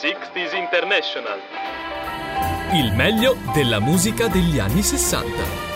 60s 0.00 0.54
International. 0.54 1.40
Il 2.72 2.92
meglio 2.92 3.36
della 3.52 3.80
musica 3.80 4.28
degli 4.28 4.60
anni 4.60 4.80
60. 4.80 5.67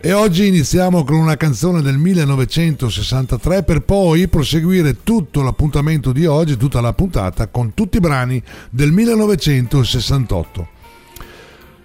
E 0.00 0.12
oggi 0.12 0.48
iniziamo 0.48 1.04
con 1.04 1.14
una 1.14 1.36
canzone 1.36 1.80
del 1.80 1.96
1963 1.96 3.62
per 3.62 3.82
poi 3.82 4.26
proseguire 4.26 5.04
tutto 5.04 5.42
l'appuntamento 5.42 6.10
di 6.10 6.26
oggi, 6.26 6.56
tutta 6.56 6.80
la 6.80 6.92
puntata, 6.92 7.46
con 7.46 7.72
tutti 7.74 7.98
i 7.98 8.00
brani 8.00 8.42
del 8.68 8.90
1968. 8.90 10.79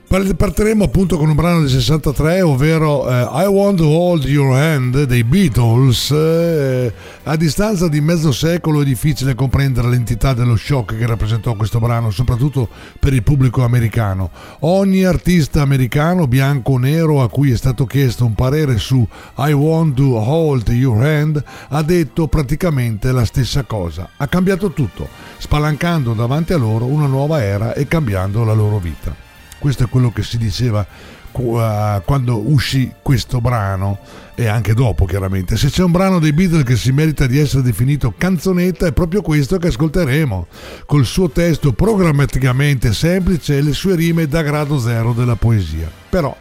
Partiremo 0.08 0.84
appunto 0.84 1.18
con 1.18 1.30
un 1.30 1.36
brano 1.36 1.62
del 1.62 1.70
63, 1.70 2.42
ovvero 2.44 3.10
eh, 3.10 3.28
I 3.44 3.48
Want 3.48 3.80
to 3.80 3.88
Hold 3.88 4.26
Your 4.26 4.56
Hand 4.56 5.04
dei 5.06 5.24
Beatles. 5.24 6.12
Eh, 6.12 6.94
a 7.24 7.36
distanza 7.36 7.88
di 7.88 8.00
mezzo 8.02 8.32
secolo 8.32 8.82
è 8.82 8.86
difficile 8.86 9.34
comprendere 9.34 9.90
l'entità 9.90 10.34
dello 10.34 10.56
shock 10.56 10.96
che 10.96 11.08
rappresentò 11.08 11.56
questo 11.56 11.80
brano, 11.80 12.12
soprattutto 12.12 12.70
per 13.00 13.14
il 13.14 13.24
pubblico 13.24 13.64
americano. 13.64 14.30
Ogni 14.60 15.04
artista 15.04 15.64
americano, 15.64 16.28
bianco 16.28 16.74
o 16.74 16.78
nero, 16.78 17.24
a 17.24 17.30
cui 17.30 17.52
è 17.52 17.58
stato 17.58 17.86
chiesto 17.86 18.26
un 18.26 18.36
parere 18.36 18.78
su 18.78 19.06
I 19.38 19.54
Want 19.54 19.96
to 19.96 20.18
Hold 20.18 20.68
Your 20.70 21.04
Hand, 21.04 21.44
ha 21.70 21.82
detto 21.82 22.28
praticamente 22.28 23.12
la 23.12 23.26
stessa 23.26 23.64
cosa. 23.64 24.12
Ha 24.18 24.28
cambiato 24.28 24.72
tutto, 24.72 25.10
spalancando 25.40 26.14
davanti 26.14 26.54
a 26.54 26.58
loro 26.58 26.86
una 26.86 27.08
nuova 27.08 27.42
era 27.42 27.74
e 27.74 27.88
cambiando 27.88 28.44
la 28.44 28.54
loro 28.54 28.78
vita. 28.78 29.25
Questo 29.66 29.86
è 29.86 29.90
quello 29.90 30.12
che 30.12 30.22
si 30.22 30.38
diceva 30.38 30.86
quando 31.32 32.52
uscì 32.52 32.94
questo 33.02 33.42
brano 33.42 33.98
e 34.36 34.46
anche 34.46 34.76
dopo 34.76 35.06
chiaramente. 35.06 35.58
Se 35.58 35.72
c'è 35.72 35.82
un 35.82 35.90
brano 35.90 36.20
dei 36.20 36.34
Beatles 36.34 36.64
che 36.64 36.76
si 36.76 36.92
merita 36.92 37.26
di 37.26 37.40
essere 37.40 37.64
definito 37.64 38.14
canzonetta 38.16 38.86
è 38.86 38.94
proprio 38.94 39.24
questo 39.24 39.58
che 39.58 39.70
ascolteremo, 39.70 40.46
col 40.86 41.04
suo 41.04 41.32
testo 41.32 41.74
programmaticamente 41.74 42.94
semplice 42.94 43.58
e 43.58 43.64
le 43.64 43.74
sue 43.74 43.96
rime 43.96 44.28
da 44.28 44.44
grado 44.44 44.78
zero 44.78 45.14
della 45.14 45.36
poesia. 45.36 45.90
Però 46.12 46.38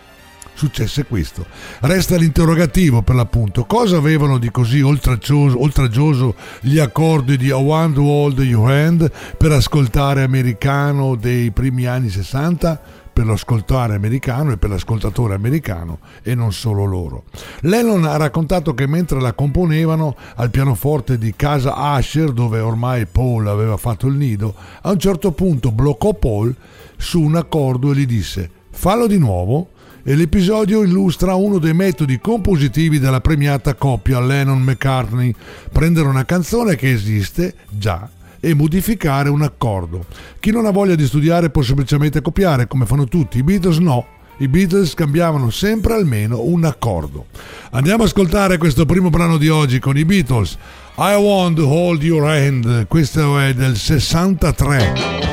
successe 0.53 1.07
questo. 1.07 1.47
Resta 1.81 2.17
l'interrogativo 2.17 3.01
per 3.01 3.15
l'appunto, 3.15 3.65
cosa 3.65 3.97
avevano 3.97 4.37
di 4.37 4.51
così 4.51 4.83
oltraggioso, 4.83 6.35
gli 6.61 6.79
accordi 6.79 7.39
di 7.39 7.51
Want 7.51 7.95
to 7.95 8.03
Hold 8.03 8.39
Your 8.41 8.71
Hand 8.71 9.11
per 9.39 9.51
ascoltare 9.53 10.23
americano 10.23 11.17
dei 11.17 11.51
primi 11.53 11.87
anni 11.87 12.11
60? 12.11 13.03
Per 13.15 13.27
l'ascoltare 13.27 13.95
americano 13.95 14.51
e 14.51 14.57
per 14.57 14.71
l'ascoltatore 14.71 15.35
americano 15.35 16.01
e 16.23 16.35
non 16.35 16.53
solo 16.53 16.85
loro. 16.85 17.25
Lennon 17.61 18.05
ha 18.05 18.17
raccontato 18.17 18.75
che 18.75 18.89
mentre 18.89 19.21
la 19.21 19.33
componevano 19.33 20.17
al 20.35 20.51
pianoforte 20.51 21.17
di 21.17 21.33
casa 21.37 21.77
Asher, 21.77 22.33
dove 22.33 22.59
ormai 22.59 23.07
Paul 23.07 23.47
aveva 23.47 23.77
fatto 23.77 24.09
il 24.09 24.17
nido, 24.17 24.55
a 24.83 24.91
un 24.91 24.99
certo 24.99 25.31
punto 25.31 25.71
bloccò 25.71 26.13
Paul 26.13 26.55
su 26.97 27.23
un 27.23 27.37
accordo 27.37 27.93
e 27.93 27.95
gli 27.95 28.07
disse 28.07 28.51
fallo 28.71 29.07
di 29.07 29.19
nuovo 29.19 29.69
e 30.03 30.17
l'episodio 30.17 30.83
illustra 30.83 31.37
uno 31.37 31.59
dei 31.59 31.73
metodi 31.73 32.19
compositivi 32.19 32.99
della 32.99 33.21
premiata 33.21 33.75
coppia 33.75 34.21
Lennon-McCartney, 34.21 35.33
prendere 35.71 36.09
una 36.09 36.25
canzone 36.25 36.75
che 36.75 36.91
esiste 36.91 37.55
già 37.71 38.11
e 38.45 38.55
modificare 38.55 39.31
un 39.31 39.43
accordo. 39.43 40.05
Chi 40.39 40.51
non 40.51 40.67
ha 40.67 40.71
voglia 40.71 40.95
di 40.95 41.07
studiare 41.07 41.51
può 41.51 41.63
semplicemente 41.63 42.21
copiare, 42.21 42.67
come 42.67 42.85
fanno 42.85 43.07
tutti, 43.07 43.39
i 43.39 43.43
Beatles 43.43 43.79
no. 43.79 44.07
I 44.39 44.49
Beatles 44.49 44.95
cambiavano 44.95 45.49
sempre 45.51 45.95
almeno 45.95 46.43
un 46.43 46.65
accordo. 46.65 47.27
Andiamo 47.71 48.03
ad 48.03 48.09
ascoltare 48.09 48.59
questo 48.59 48.85
primo 48.85 49.09
brano 49.09 49.39
di 49.39 49.49
oggi 49.49 49.79
con 49.79 49.97
i 49.97 50.05
Beatles. 50.05 50.59
I 50.97 51.15
Want 51.15 51.57
to 51.57 51.67
Hold 51.67 52.03
Your 52.03 52.25
Hand, 52.29 52.87
questo 52.87 53.39
è 53.39 53.55
del 53.55 53.77
63. 53.77 55.33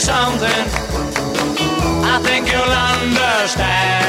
something 0.00 0.48
I 2.02 2.18
think 2.24 2.50
you'll 2.50 2.72
understand. 2.72 3.99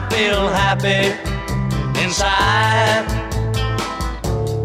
I 0.00 0.08
feel 0.08 0.48
happy 0.48 1.12
inside. 2.02 3.04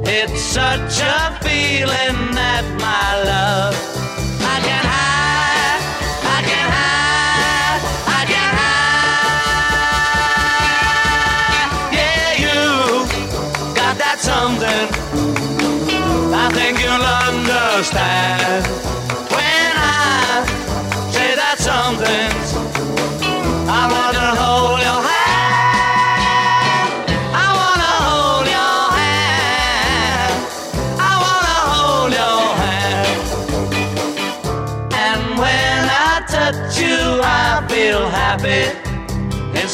It's 0.07 0.41
such 0.41 1.01
a 1.01 1.37
feeling 1.43 2.31
that 2.39 2.63
my 2.79 3.23
love 3.29 3.75
I 4.41 4.59
can 4.65 4.85
hide, 4.95 5.81
I 6.35 6.39
can 6.49 6.67
hide, 6.77 7.81
I 8.19 8.21
can 8.31 8.49
hide. 11.39 11.71
Yeah, 11.97 12.29
you 12.45 12.59
got 13.75 13.95
that 13.97 14.19
something. 14.19 14.87
I 16.33 16.49
think 16.53 16.79
you'll 16.79 17.09
understand 17.27 18.63
when 19.35 19.71
I 19.75 20.47
say 21.11 21.35
that 21.35 21.57
something. 21.59 22.44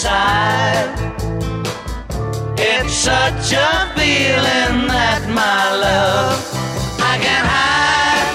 Inside. 0.02 0.90
It's 2.58 2.94
such 2.94 3.54
a 3.54 3.94
feeling 3.96 4.88
that 4.88 5.22
my 5.30 5.76
love 5.86 6.42
I 7.00 7.18
can 7.22 7.46
hide. 7.46 8.28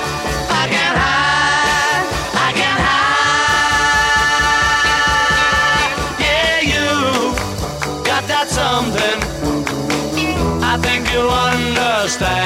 I 0.62 0.66
can 0.74 0.96
hide. 1.02 2.06
I 2.46 2.52
can 2.58 2.76
hide. 2.86 3.50
Yeah, 6.22 6.56
you 6.72 6.86
got 8.04 8.24
that 8.28 8.48
something. 8.48 9.18
I 10.62 10.78
think 10.78 11.02
you'll 11.12 11.30
understand 11.30 12.45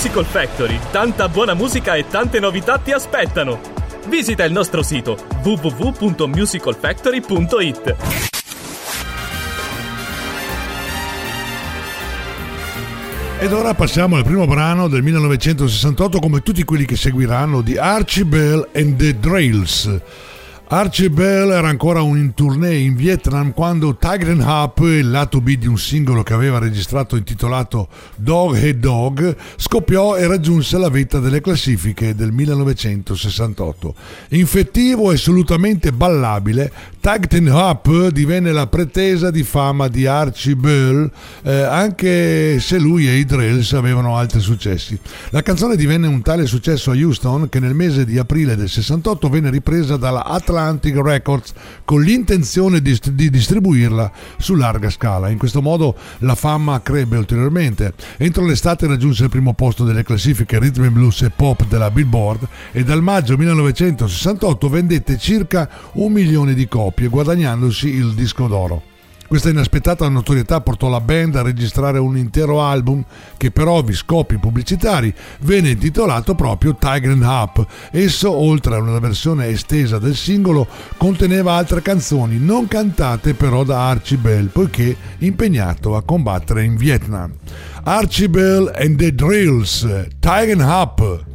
Musical 0.00 0.24
Factory, 0.24 0.80
tanta 0.90 1.28
buona 1.28 1.52
musica 1.52 1.94
e 1.94 2.06
tante 2.06 2.40
novità 2.40 2.78
ti 2.78 2.90
aspettano. 2.90 3.60
Visita 4.06 4.44
il 4.44 4.52
nostro 4.52 4.82
sito 4.82 5.18
www.musicalfactory.it. 5.42 7.96
Ed 13.40 13.52
ora 13.52 13.74
passiamo 13.74 14.16
al 14.16 14.24
primo 14.24 14.46
brano 14.46 14.88
del 14.88 15.02
1968 15.02 16.18
come 16.18 16.40
tutti 16.40 16.64
quelli 16.64 16.86
che 16.86 16.96
seguiranno 16.96 17.60
di 17.60 17.76
Archie 17.76 18.24
Bell 18.24 18.70
and 18.74 18.96
the 18.96 19.18
Drails. 19.18 20.00
Archie 20.72 21.10
Bell 21.10 21.50
era 21.50 21.66
ancora 21.66 22.00
un 22.00 22.16
in 22.16 22.32
tournée 22.32 22.78
in 22.78 22.94
Vietnam 22.94 23.52
quando 23.52 23.96
Tiger 23.96 24.28
and 24.28 24.42
Up, 24.42 24.78
il 24.78 25.10
lato 25.10 25.40
B 25.40 25.56
di 25.56 25.66
un 25.66 25.76
singolo 25.76 26.22
che 26.22 26.32
aveva 26.32 26.60
registrato 26.60 27.16
intitolato 27.16 27.88
Dog 28.14 28.54
Head 28.54 28.78
Dog, 28.78 29.34
scoppiò 29.56 30.16
e 30.16 30.28
raggiunse 30.28 30.78
la 30.78 30.88
vetta 30.88 31.18
delle 31.18 31.40
classifiche 31.40 32.14
del 32.14 32.30
1968. 32.30 33.94
Infettivo 34.28 35.10
e 35.10 35.14
assolutamente 35.14 35.90
ballabile, 35.90 36.70
Tiger 37.00 37.40
and 37.40 37.48
Up 37.48 38.08
divenne 38.10 38.52
la 38.52 38.68
pretesa 38.68 39.32
di 39.32 39.42
fama 39.42 39.88
di 39.88 40.06
Archie 40.06 40.54
Bell, 40.54 41.10
eh, 41.42 41.62
anche 41.62 42.60
se 42.60 42.78
lui 42.78 43.08
e 43.08 43.16
i 43.16 43.24
Drills 43.24 43.72
avevano 43.72 44.16
altri 44.16 44.38
successi. 44.38 44.96
La 45.30 45.42
canzone 45.42 45.74
divenne 45.74 46.06
un 46.06 46.22
tale 46.22 46.46
successo 46.46 46.92
a 46.92 46.94
Houston 46.94 47.48
che 47.48 47.58
nel 47.58 47.74
mese 47.74 48.04
di 48.04 48.18
aprile 48.18 48.54
del 48.54 48.68
68 48.68 49.28
venne 49.28 49.50
ripresa 49.50 49.96
dalla 49.96 50.24
Atlantic 50.24 50.58
Atlantic 50.60 50.96
Records 50.96 51.52
con 51.84 52.02
l'intenzione 52.02 52.80
di, 52.80 52.98
di, 53.12 53.30
distribuirla 53.30 54.10
su 54.38 54.54
larga 54.54 54.90
scala. 54.90 55.28
In 55.28 55.38
questo 55.38 55.62
modo 55.62 55.96
la 56.18 56.34
fama 56.34 56.82
crebbe 56.82 57.16
ulteriormente. 57.16 57.94
Entro 58.16 58.44
l'estate 58.44 58.86
raggiunse 58.86 59.24
il 59.24 59.30
primo 59.30 59.54
posto 59.54 59.84
delle 59.84 60.02
classifiche 60.02 60.58
rhythm 60.58 60.84
and 60.84 60.92
blues 60.92 61.22
e 61.22 61.30
pop 61.30 61.66
della 61.66 61.90
Billboard 61.90 62.46
e 62.72 62.84
dal 62.84 63.02
maggio 63.02 63.36
1968 63.36 64.68
vendette 64.68 65.18
circa 65.18 65.68
un 65.94 66.12
milione 66.12 66.54
di 66.54 66.68
copie 66.68 67.08
guadagnandosi 67.08 67.88
il 67.88 68.14
disco 68.14 68.46
d'oro. 68.46 68.89
Questa 69.30 69.48
inaspettata 69.48 70.08
notorietà 70.08 70.60
portò 70.60 70.88
la 70.88 71.00
band 71.00 71.36
a 71.36 71.42
registrare 71.42 72.00
un 72.00 72.16
intero 72.16 72.64
album 72.64 73.04
che 73.36 73.52
per 73.52 73.68
ovvi 73.68 73.94
scopi 73.94 74.38
pubblicitari 74.38 75.14
venne 75.42 75.70
intitolato 75.70 76.34
proprio 76.34 76.74
Tiger 76.74 77.12
and 77.12 77.22
Up. 77.22 77.64
Esso, 77.92 78.32
oltre 78.32 78.74
a 78.74 78.80
una 78.80 78.98
versione 78.98 79.46
estesa 79.46 80.00
del 80.00 80.16
singolo, 80.16 80.66
conteneva 80.96 81.52
altre 81.52 81.80
canzoni 81.80 82.40
non 82.40 82.66
cantate 82.66 83.34
però 83.34 83.62
da 83.62 83.88
Archie 83.88 84.16
Bell, 84.16 84.46
poiché 84.48 84.96
impegnato 85.18 85.94
a 85.94 86.02
combattere 86.02 86.64
in 86.64 86.74
Vietnam. 86.74 87.32
Archie 87.84 88.28
Bell 88.28 88.72
and 88.74 88.96
the 88.96 89.14
Drills, 89.14 89.86
Tiger 90.18 90.60
and 90.60 90.68
Up. 90.68 91.29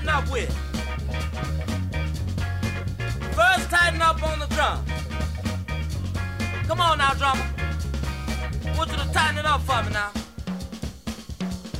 tighten 0.00 0.08
up 0.08 0.30
with. 0.30 0.50
First, 3.34 3.70
tighten 3.70 4.02
up 4.02 4.22
on 4.22 4.38
the 4.38 4.46
drum. 4.46 4.84
Come 6.66 6.80
on 6.80 6.98
now, 6.98 7.12
drummer. 7.14 7.44
Want 8.76 8.90
you 8.90 8.96
to 8.96 9.12
tighten 9.12 9.38
it 9.38 9.46
up 9.46 9.60
for 9.62 9.82
me 9.82 9.90
now. 9.92 10.10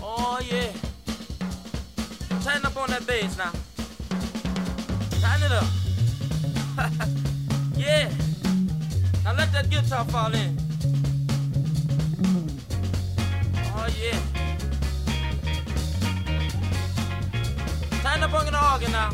Oh, 0.02 0.40
yeah. 0.50 0.72
Tighten 2.42 2.66
up 2.66 2.76
on 2.76 2.90
that 2.90 3.06
bass 3.06 3.38
now. 3.38 3.52
Tighten 5.20 5.46
it 5.46 5.52
up. 5.52 5.64
yeah. 7.76 8.10
Now 9.24 9.34
let 9.34 9.52
that 9.52 9.70
guitar 9.70 10.04
fall 10.06 10.34
in. 10.34 10.59
stop 18.30 18.42
bringing 18.42 18.52
the 18.52 18.72
organ 18.72 18.92
now. 18.92 19.10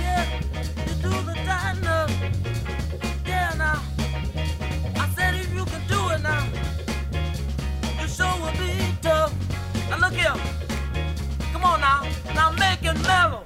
Yeah, 0.00 0.40
you 0.86 0.94
do 1.02 1.10
the. 1.26 1.40
Yeah, 3.26 3.54
now. 3.56 3.82
I 4.96 5.08
said 5.16 5.34
if 5.34 5.52
you 5.54 5.64
can 5.64 5.82
do 5.88 6.08
it 6.10 6.22
now, 6.22 6.46
will 8.40 8.52
be 8.52 8.96
tough. 9.02 9.32
Now 9.88 9.98
look 9.98 10.12
here. 10.12 10.34
Come 11.52 11.64
on 11.64 11.80
now. 11.80 12.08
Now 12.34 12.50
make 12.52 12.82
it 12.82 13.00
mellow. 13.02 13.39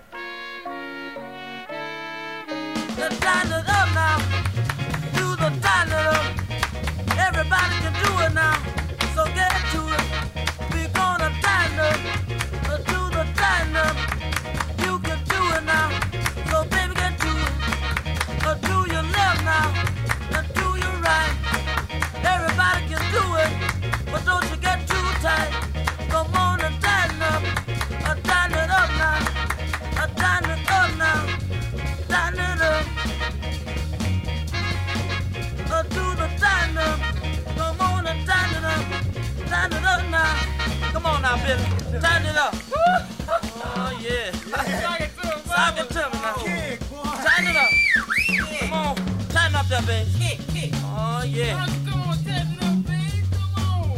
Yeah. 51.35 51.67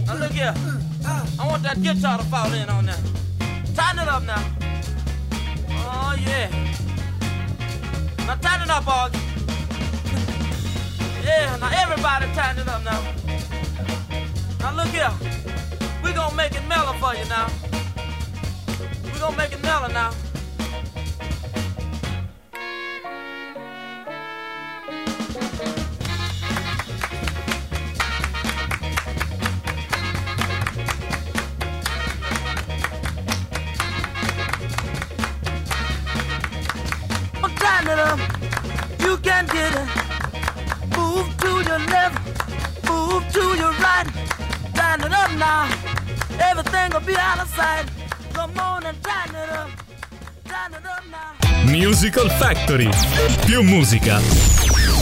Now 0.06 0.16
look 0.18 0.32
here. 0.32 0.54
I 1.38 1.46
want 1.46 1.62
that 1.64 1.82
guitar 1.82 2.16
to 2.16 2.24
fall 2.24 2.50
in 2.54 2.70
on 2.70 2.86
that. 2.86 2.98
Tighten 3.74 3.98
it 4.00 4.08
up 4.08 4.22
now. 4.22 4.42
Oh, 5.68 6.16
yeah. 6.18 6.48
Now 8.26 8.36
tighten 8.36 8.62
it 8.62 8.70
up, 8.70 8.84
Augie. 8.84 9.20
yeah, 11.26 11.56
now 11.56 11.68
everybody 11.76 12.26
tighten 12.32 12.62
it 12.62 12.68
up 12.68 12.82
now. 12.82 13.02
Now 14.60 14.74
look 14.74 14.88
here. 14.88 15.12
We're 16.02 16.14
gonna 16.14 16.34
make 16.34 16.52
it 16.52 16.66
mellow 16.66 16.94
for 16.94 17.14
you 17.14 17.28
now. 17.28 17.50
We're 19.12 19.20
gonna 19.20 19.36
make 19.36 19.52
it 19.52 19.62
mellow 19.62 19.88
now. 19.88 20.25
Factory. 52.46 52.88
Più 53.44 53.60
musica, 53.62 54.20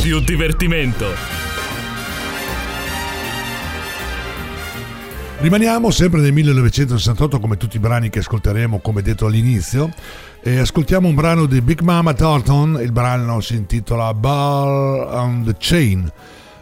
più 0.00 0.18
divertimento. 0.20 1.04
Rimaniamo 5.40 5.90
sempre 5.90 6.22
nel 6.22 6.32
1968 6.32 7.40
come 7.40 7.58
tutti 7.58 7.76
i 7.76 7.80
brani 7.80 8.08
che 8.08 8.20
ascolteremo 8.20 8.78
come 8.78 9.02
detto 9.02 9.26
all'inizio 9.26 9.90
e 10.40 10.56
ascoltiamo 10.56 11.06
un 11.06 11.14
brano 11.14 11.44
di 11.44 11.60
Big 11.60 11.80
Mama 11.80 12.14
Thornton, 12.14 12.78
il 12.80 12.92
brano 12.92 13.42
si 13.42 13.56
intitola 13.56 14.14
Ball 14.14 15.06
on 15.12 15.44
the 15.44 15.54
Chain. 15.58 16.10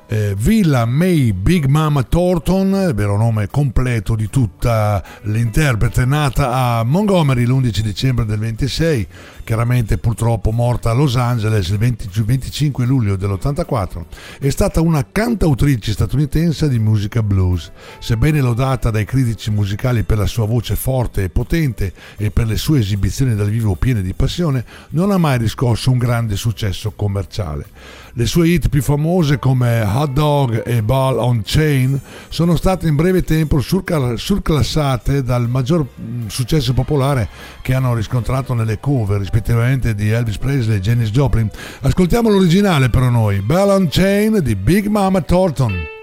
Eh, 0.07 0.35
Villa 0.37 0.85
May 0.85 1.33
Big 1.33 1.67
Mama 1.67 2.03
Thornton, 2.03 2.93
vero 2.95 3.17
nome 3.17 3.49
completo 3.49 4.15
di 4.15 4.29
tutta 4.29 5.03
l'interprete, 5.23 6.05
nata 6.05 6.53
a 6.53 6.85
Montgomery 6.85 7.45
l'11 7.45 7.81
dicembre 7.81 8.25
del 8.25 8.39
26, 8.39 9.07
chiaramente 9.45 9.99
purtroppo 9.99 10.51
morta 10.53 10.91
a 10.91 10.93
Los 10.93 11.17
Angeles 11.17 11.69
il 11.69 11.79
20, 11.79 12.09
25 12.23 12.85
luglio 12.85 13.17
dell'84, 13.17 14.05
è 14.39 14.51
stata 14.51 14.81
una 14.81 15.07
cantautrice 15.11 15.93
statunitense 15.93 16.69
di 16.69 16.79
musica 16.79 17.23
blues. 17.23 17.71
Sebbene 17.99 18.41
lodata 18.41 18.91
dai 18.91 19.05
critici 19.05 19.51
musicali 19.51 20.03
per 20.03 20.19
la 20.19 20.27
sua 20.27 20.47
voce 20.47 20.77
forte 20.77 21.25
e 21.25 21.29
potente 21.29 21.93
e 22.17 22.31
per 22.31 22.47
le 22.47 22.57
sue 22.57 22.81
esibizioni 22.81 23.35
dal 23.35 23.49
vivo 23.49 23.75
piene 23.75 24.03
di 24.03 24.15
passione, 24.15 24.65
non 24.91 25.11
ha 25.11 25.19
mai 25.19 25.39
riscosso 25.39 25.91
un 25.91 25.99
grande 25.99 26.37
successo 26.37 26.93
commerciale. 26.93 27.67
Le 28.15 28.27
sue 28.27 28.49
hit 28.49 28.69
più 28.69 28.83
famose 28.83 29.39
come 29.39 29.81
Hot 30.03 30.13
Dog 30.13 30.63
e 30.67 30.83
Ball 30.83 31.17
on 31.19 31.43
Chain 31.45 31.99
sono 32.29 32.57
state 32.57 32.89
in 32.89 32.97
breve 32.97 33.23
tempo 33.23 33.61
surclassate 33.61 35.23
dal 35.23 35.49
maggior 35.49 35.87
mm, 35.87 36.27
successo 36.27 36.73
popolare 36.73 37.29
che 37.63 37.73
hanno 37.75 37.95
riscontrato 37.95 38.53
nelle 38.53 38.81
cover 38.81 39.21
rispettivamente 39.21 39.95
di 39.95 40.11
Elvis 40.11 40.39
Presley 40.39 40.79
e 40.79 40.81
Janis 40.81 41.11
Joplin. 41.11 41.49
Ascoltiamo 41.83 42.29
l'originale 42.29 42.91
però 42.91 43.11
noi, 43.11 43.41
Ball 43.43 43.69
on 43.71 43.89
Chain 43.89 44.41
di 44.43 44.57
Big 44.57 44.87
Mama 44.87 45.21
Thornton. 45.21 46.02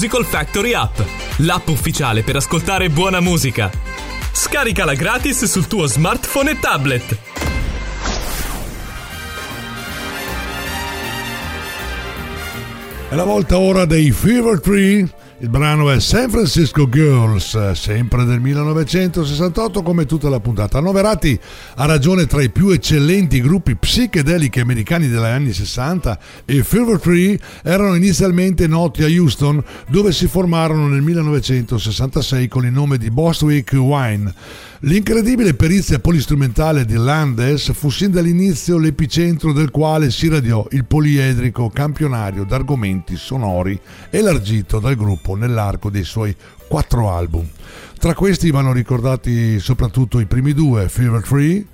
Musical 0.00 0.24
Factory 0.24 0.72
App, 0.72 0.98
l'app 1.40 1.68
ufficiale 1.68 2.22
per 2.22 2.36
ascoltare 2.36 2.88
buona 2.88 3.20
musica. 3.20 3.70
Scaricala 4.32 4.94
gratis 4.94 5.44
sul 5.44 5.66
tuo 5.66 5.84
smartphone 5.84 6.52
e 6.52 6.58
tablet. 6.58 7.18
È 13.10 13.14
la 13.14 13.24
volta 13.24 13.58
ora 13.58 13.84
dei 13.84 14.10
Fever 14.10 14.58
Tree. 14.60 15.06
Il 15.42 15.48
brano 15.48 15.90
è 15.90 15.98
San 16.00 16.28
Francisco 16.28 16.86
Girls, 16.86 17.70
sempre 17.70 18.24
del 18.24 18.40
1968 18.40 19.82
come 19.82 20.04
tutta 20.04 20.28
la 20.28 20.38
puntata. 20.38 20.76
Annoverati 20.76 21.40
a 21.76 21.86
ragione 21.86 22.26
tra 22.26 22.42
i 22.42 22.50
più 22.50 22.68
eccellenti 22.68 23.40
gruppi 23.40 23.74
psichedelici 23.74 24.60
americani 24.60 25.08
degli 25.08 25.24
anni 25.24 25.54
60, 25.54 26.18
i 26.44 26.62
Fever 26.62 27.00
Tree 27.00 27.38
erano 27.62 27.94
inizialmente 27.94 28.66
noti 28.66 29.02
a 29.02 29.06
Houston 29.06 29.64
dove 29.88 30.12
si 30.12 30.26
formarono 30.26 30.88
nel 30.88 31.00
1966 31.00 32.46
con 32.46 32.66
il 32.66 32.72
nome 32.72 32.98
di 32.98 33.10
Bostwick 33.10 33.72
Wine. 33.72 34.34
L'incredibile 34.84 35.52
perizia 35.52 35.98
polistrumentale 35.98 36.86
di 36.86 36.94
Landes 36.94 37.70
fu 37.74 37.90
sin 37.90 38.10
dall'inizio 38.10 38.78
l'epicentro 38.78 39.52
del 39.52 39.70
quale 39.70 40.10
si 40.10 40.26
radiò 40.26 40.66
il 40.70 40.86
poliedrico 40.86 41.68
campionario 41.68 42.44
d'argomenti 42.44 43.16
sonori 43.16 43.78
elargito 44.08 44.78
dal 44.78 44.96
gruppo 44.96 45.34
nell'arco 45.34 45.90
dei 45.90 46.04
suoi 46.04 46.34
quattro 46.66 47.12
album. 47.12 47.46
Tra 47.98 48.14
questi 48.14 48.50
vanno 48.50 48.72
ricordati 48.72 49.60
soprattutto 49.60 50.18
i 50.18 50.24
primi 50.24 50.54
due, 50.54 50.88
Fever 50.88 51.20
Tree, 51.24 51.66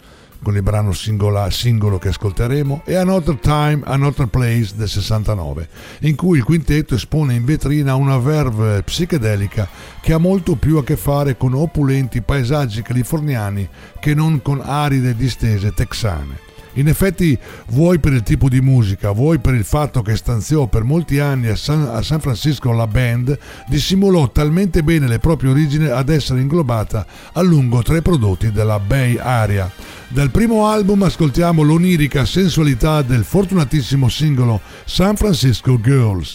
con 0.46 0.54
il 0.54 0.62
brano 0.62 0.92
singola, 0.92 1.50
singolo 1.50 1.98
che 1.98 2.10
ascolteremo, 2.10 2.82
e 2.84 2.94
Another 2.94 3.34
Time, 3.34 3.80
Another 3.82 4.28
Place 4.28 4.76
del 4.76 4.88
69, 4.88 5.68
in 6.02 6.14
cui 6.14 6.38
il 6.38 6.44
quintetto 6.44 6.94
espone 6.94 7.34
in 7.34 7.44
vetrina 7.44 7.96
una 7.96 8.16
verve 8.18 8.84
psichedelica 8.84 9.68
che 10.00 10.12
ha 10.12 10.18
molto 10.18 10.54
più 10.54 10.76
a 10.76 10.84
che 10.84 10.96
fare 10.96 11.36
con 11.36 11.52
opulenti 11.54 12.22
paesaggi 12.22 12.82
californiani 12.82 13.68
che 13.98 14.14
non 14.14 14.40
con 14.40 14.62
aride 14.64 15.16
distese 15.16 15.72
texane. 15.72 16.45
In 16.76 16.88
effetti, 16.88 17.38
vuoi 17.68 17.98
per 17.98 18.12
il 18.12 18.22
tipo 18.22 18.48
di 18.48 18.60
musica, 18.60 19.12
vuoi 19.12 19.38
per 19.38 19.54
il 19.54 19.64
fatto 19.64 20.02
che 20.02 20.14
stanziò 20.16 20.66
per 20.66 20.84
molti 20.84 21.18
anni 21.18 21.48
a 21.48 21.56
San, 21.56 21.88
a 21.90 22.02
San, 22.02 22.20
Francisco 22.20 22.72
la 22.72 22.86
band, 22.86 23.38
dissimulò 23.66 24.30
talmente 24.30 24.82
bene 24.82 25.08
le 25.08 25.18
proprie 25.18 25.50
origini 25.50 25.86
ad 25.86 26.08
essere 26.10 26.40
inglobata 26.40 27.06
a 27.32 27.40
lungo 27.40 27.82
tra 27.82 27.96
i 27.96 28.02
prodotti 28.02 28.52
della 28.52 28.78
Bay 28.78 29.16
Area. 29.16 29.70
Dal 30.08 30.30
primo 30.30 30.66
album 30.66 31.02
ascoltiamo 31.02 31.62
l'onirica 31.62 32.24
sensualità 32.24 33.02
del 33.02 33.24
fortunatissimo 33.24 34.08
singolo 34.08 34.60
San 34.84 35.16
Francisco 35.16 35.80
Girls. 35.80 36.34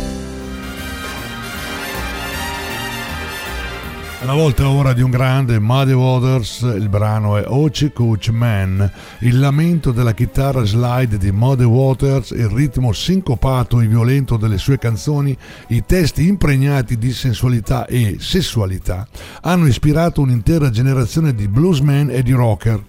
Una 4.31 4.43
volta 4.43 4.69
ora 4.69 4.93
di 4.93 5.01
un 5.01 5.09
grande 5.09 5.59
Muddy 5.59 5.91
Waters, 5.91 6.61
il 6.61 6.87
brano 6.87 7.35
è 7.35 7.43
Ochi 7.45 7.91
Coach 7.91 8.29
Man, 8.29 8.89
il 9.19 9.37
lamento 9.37 9.91
della 9.91 10.13
chitarra 10.13 10.63
slide 10.63 11.17
di 11.17 11.33
Muddy 11.33 11.65
Waters, 11.65 12.29
il 12.29 12.47
ritmo 12.47 12.93
sincopato 12.93 13.81
e 13.81 13.87
violento 13.87 14.37
delle 14.37 14.57
sue 14.57 14.77
canzoni, 14.77 15.37
i 15.67 15.83
testi 15.85 16.27
impregnati 16.27 16.97
di 16.97 17.11
sensualità 17.11 17.85
e 17.85 18.19
sessualità 18.21 19.05
hanno 19.41 19.67
ispirato 19.67 20.21
un'intera 20.21 20.69
generazione 20.69 21.35
di 21.35 21.49
bluesmen 21.49 22.09
e 22.09 22.23
di 22.23 22.31
rocker. 22.31 22.81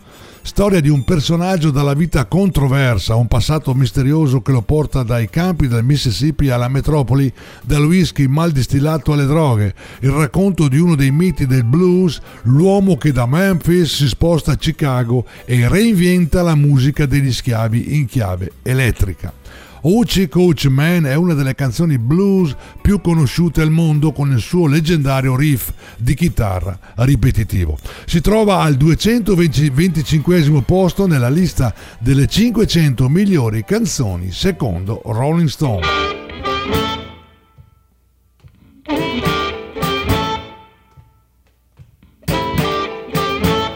Storia 0.45 0.81
di 0.81 0.89
un 0.89 1.05
personaggio 1.05 1.71
dalla 1.71 1.95
vita 1.95 2.27
controversa, 2.27 3.15
un 3.15 3.29
passato 3.29 3.73
misterioso 3.75 4.43
che 4.43 4.51
lo 4.51 4.61
porta 4.61 5.05
dai 5.05 5.31
campi 5.31 5.69
del 5.69 5.85
Mississippi 5.85 6.51
alla 6.51 6.69
metropoli, 6.69 7.33
dal 7.63 7.87
whisky 7.87 8.27
mal 8.27 8.51
distillato 8.51 9.13
alle 9.13 9.25
droghe. 9.27 9.73
Il 10.01 10.11
racconto 10.11 10.67
di 10.67 10.79
uno 10.79 10.97
dei 10.97 11.13
miti 11.13 11.47
del 11.47 11.65
blues, 11.65 12.21
l'uomo 12.43 12.97
che 12.97 13.13
da 13.13 13.25
Memphis 13.25 13.95
si 13.95 14.09
sposta 14.09 14.53
a 14.53 14.57
Chicago 14.57 15.25
e 15.45 15.69
reinventa 15.69 16.43
la 16.43 16.57
musica 16.57 17.07
degli 17.07 17.33
schiavi 17.33 17.97
in 17.97 18.07
chiave 18.07 18.53
elettrica. 18.63 19.42
Ochi 19.85 20.29
Coach 20.29 20.67
Man 20.67 21.07
è 21.07 21.15
una 21.15 21.35
delle 21.35 21.55
canzoni 21.57 21.99
blues 21.99 22.55
più 22.81 23.01
conosciute 23.01 23.63
al 23.63 23.71
mondo 23.71 24.13
con 24.13 24.31
il 24.31 24.41
suo 24.41 24.69
leggendario 24.69 25.35
riff 25.35 25.73
di 25.97 26.15
chitarra 26.15 26.79
ripetitivo. 26.97 27.77
Si 28.07 28.21
trova 28.21 28.61
al 28.61 28.77
225 28.77 30.63
posto 30.65 31.07
nella 31.07 31.29
lista 31.29 31.75
delle 31.99 32.29
500 32.29 33.09
migliori 33.09 33.65
canzoni 33.65 34.31
secondo 34.31 35.03
Rolling 35.05 35.49
Stone. 35.49 35.87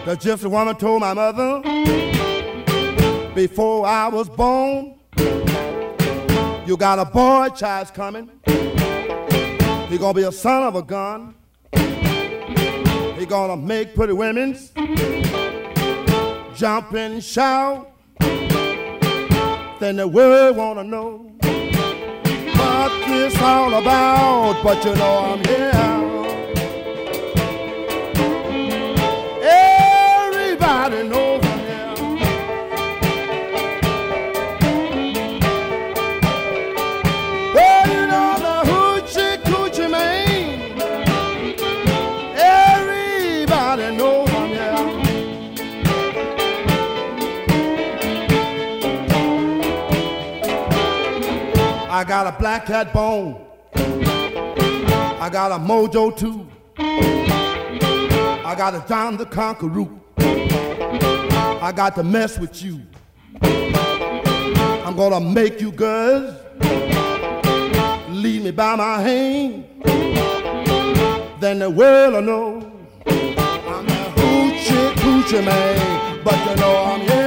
The 0.04 0.16
gypsy 0.18 0.46
woman 0.46 0.76
told 0.76 1.00
my 1.00 1.12
mother 1.14 1.60
before 3.34 3.84
I 3.84 4.08
was 4.08 4.28
born, 4.28 4.95
you 6.66 6.76
got 6.76 6.98
a 6.98 7.04
boy 7.04 7.48
child's 7.50 7.92
coming. 7.92 8.28
He 9.88 9.98
gonna 9.98 10.14
be 10.14 10.24
a 10.24 10.32
son 10.32 10.64
of 10.64 10.74
a 10.74 10.82
gun. 10.82 11.34
He 13.16 13.24
gonna 13.24 13.56
make 13.56 13.94
pretty 13.94 14.12
women's 14.12 14.72
jump 16.56 16.92
and 16.92 17.22
shout. 17.22 17.92
Then 19.78 19.96
the 19.96 20.08
world 20.08 20.56
wanna 20.56 20.82
know 20.82 21.30
what 22.56 23.06
this 23.06 23.40
all 23.40 23.72
about. 23.74 24.62
But 24.64 24.84
you 24.84 24.94
know 24.96 25.18
I'm 25.18 25.44
here. 25.44 25.70
Everybody 29.42 31.08
knows 31.08 31.35
I 51.96 52.04
got 52.04 52.26
a 52.26 52.32
black 52.38 52.66
cat 52.66 52.92
bone. 52.92 53.42
I 53.74 55.30
got 55.32 55.50
a 55.50 55.54
mojo 55.54 56.14
too. 56.14 56.46
I 56.76 58.54
got 58.54 58.74
a 58.74 58.86
John 58.86 59.16
the 59.16 59.24
Conqueror. 59.24 59.88
I 60.18 61.72
got 61.74 61.94
to 61.94 62.02
mess 62.02 62.38
with 62.38 62.62
you. 62.62 62.82
I'm 63.40 64.94
gonna 64.94 65.20
make 65.20 65.58
you 65.62 65.72
girls 65.72 66.34
leave 68.10 68.42
me 68.44 68.50
by 68.50 68.76
my 68.76 69.00
hand. 69.00 69.64
Then 71.40 71.60
the 71.60 71.70
world 71.70 72.12
will 72.12 72.20
know 72.20 72.72
I'm 73.06 73.88
a 73.88 74.12
hoochie 74.16 74.92
coochie 74.96 75.42
man. 75.42 76.20
But 76.22 76.38
you 76.46 76.56
know 76.56 76.76
I'm 76.76 77.00
here. 77.00 77.25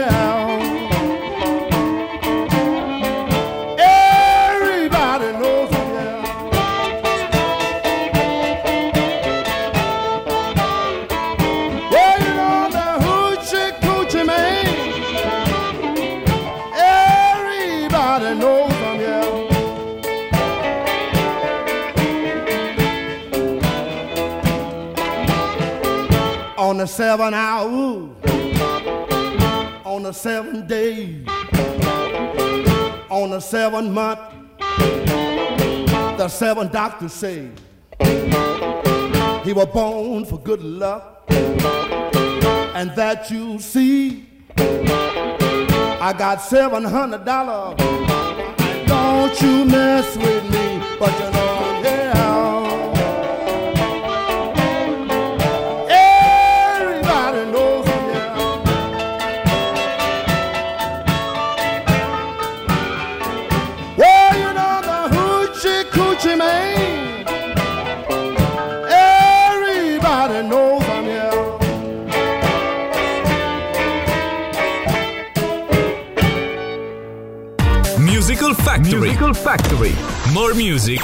On 26.60 26.78
the 26.78 26.86
seven 26.86 27.34
hour, 27.34 28.10
on 29.86 30.04
the 30.04 30.12
seven 30.12 30.67
day, 30.67 31.24
on 33.10 33.30
the 33.30 33.39
seven 33.39 33.93
month, 33.93 34.19
the 36.17 36.28
seven 36.28 36.67
doctors 36.67 37.13
say 37.13 37.50
he 39.45 39.54
was 39.54 39.67
born 39.74 40.26
for 40.26 40.38
good 40.39 40.62
luck, 40.62 41.24
and 41.30 42.91
that 42.93 43.32
you 43.32 43.58
see, 43.60 44.28
I 44.58 46.13
got 46.17 46.41
seven 46.41 46.84
hundred 46.84 47.24
dollars. 47.24 47.78
Don't 48.86 49.41
you 49.41 49.63
mess 49.63 50.17
with 50.17 50.43
me, 50.52 50.82
but 51.00 51.18
Factory. 78.99 79.07
Musical 79.07 79.35
Factory. 79.35 79.95
More 80.33 80.53
music, 80.53 80.99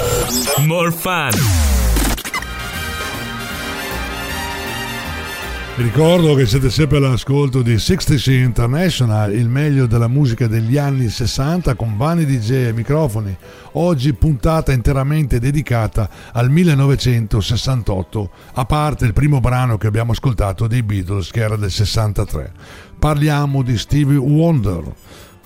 more 0.66 0.90
fun. 0.90 1.30
Vi 5.76 5.82
ricordo 5.82 6.34
che 6.34 6.46
siete 6.46 6.68
sempre 6.70 6.98
all'ascolto 6.98 7.62
di 7.62 7.78
60 7.78 8.32
International, 8.32 9.32
il 9.34 9.48
meglio 9.48 9.86
della 9.86 10.08
musica 10.08 10.46
degli 10.46 10.76
anni 10.76 11.08
60 11.08 11.74
con 11.74 11.96
Vani 11.96 12.24
DJ 12.26 12.68
e 12.68 12.72
microfoni. 12.72 13.34
Oggi 13.72 14.12
puntata 14.12 14.72
interamente 14.72 15.38
dedicata 15.38 16.08
al 16.32 16.50
1968, 16.50 18.30
a 18.54 18.64
parte 18.64 19.06
il 19.06 19.12
primo 19.12 19.40
brano 19.40 19.78
che 19.78 19.86
abbiamo 19.86 20.12
ascoltato 20.12 20.66
dei 20.66 20.82
Beatles 20.82 21.30
che 21.30 21.40
era 21.40 21.56
del 21.56 21.70
63. 21.70 22.52
Parliamo 22.98 23.62
di 23.62 23.76
Stevie 23.76 24.16
Wonder, 24.16 24.82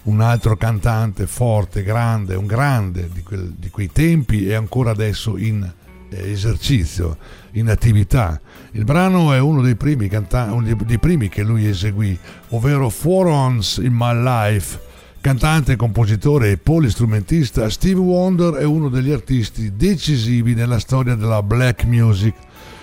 un 0.05 0.21
altro 0.21 0.57
cantante 0.57 1.27
forte, 1.27 1.83
grande, 1.83 2.35
un 2.35 2.47
grande 2.47 3.09
di, 3.13 3.23
quel- 3.23 3.53
di 3.57 3.69
quei 3.71 3.91
tempi 3.93 4.47
e 4.47 4.55
ancora 4.55 4.91
adesso 4.91 5.37
in 5.37 5.71
eh, 6.11 6.31
esercizio, 6.31 7.17
in 7.53 7.69
attività. 7.69 8.41
Il 8.73 8.85
brano 8.85 9.33
è 9.33 9.39
uno 9.39 9.61
dei 9.63 9.75
primi, 9.75 10.09
canta- 10.09 10.53
uno 10.53 10.75
dei- 10.85 10.99
primi 10.99 11.29
che 11.29 11.43
lui 11.43 11.67
eseguì, 11.67 12.19
ovvero 12.51 12.89
Four 12.89 13.27
Ons 13.27 13.81
in 13.83 13.93
My 13.93 14.15
Life. 14.15 14.89
Cantante, 15.21 15.77
compositore 15.77 16.51
e 16.53 16.57
polistrumentista, 16.57 17.69
Steve 17.69 18.01
Wonder 18.01 18.55
è 18.55 18.65
uno 18.65 18.89
degli 18.89 19.11
artisti 19.11 19.77
decisivi 19.77 20.55
nella 20.55 20.79
storia 20.79 21.15
della 21.15 21.43
black 21.43 21.85
music. 21.85 22.35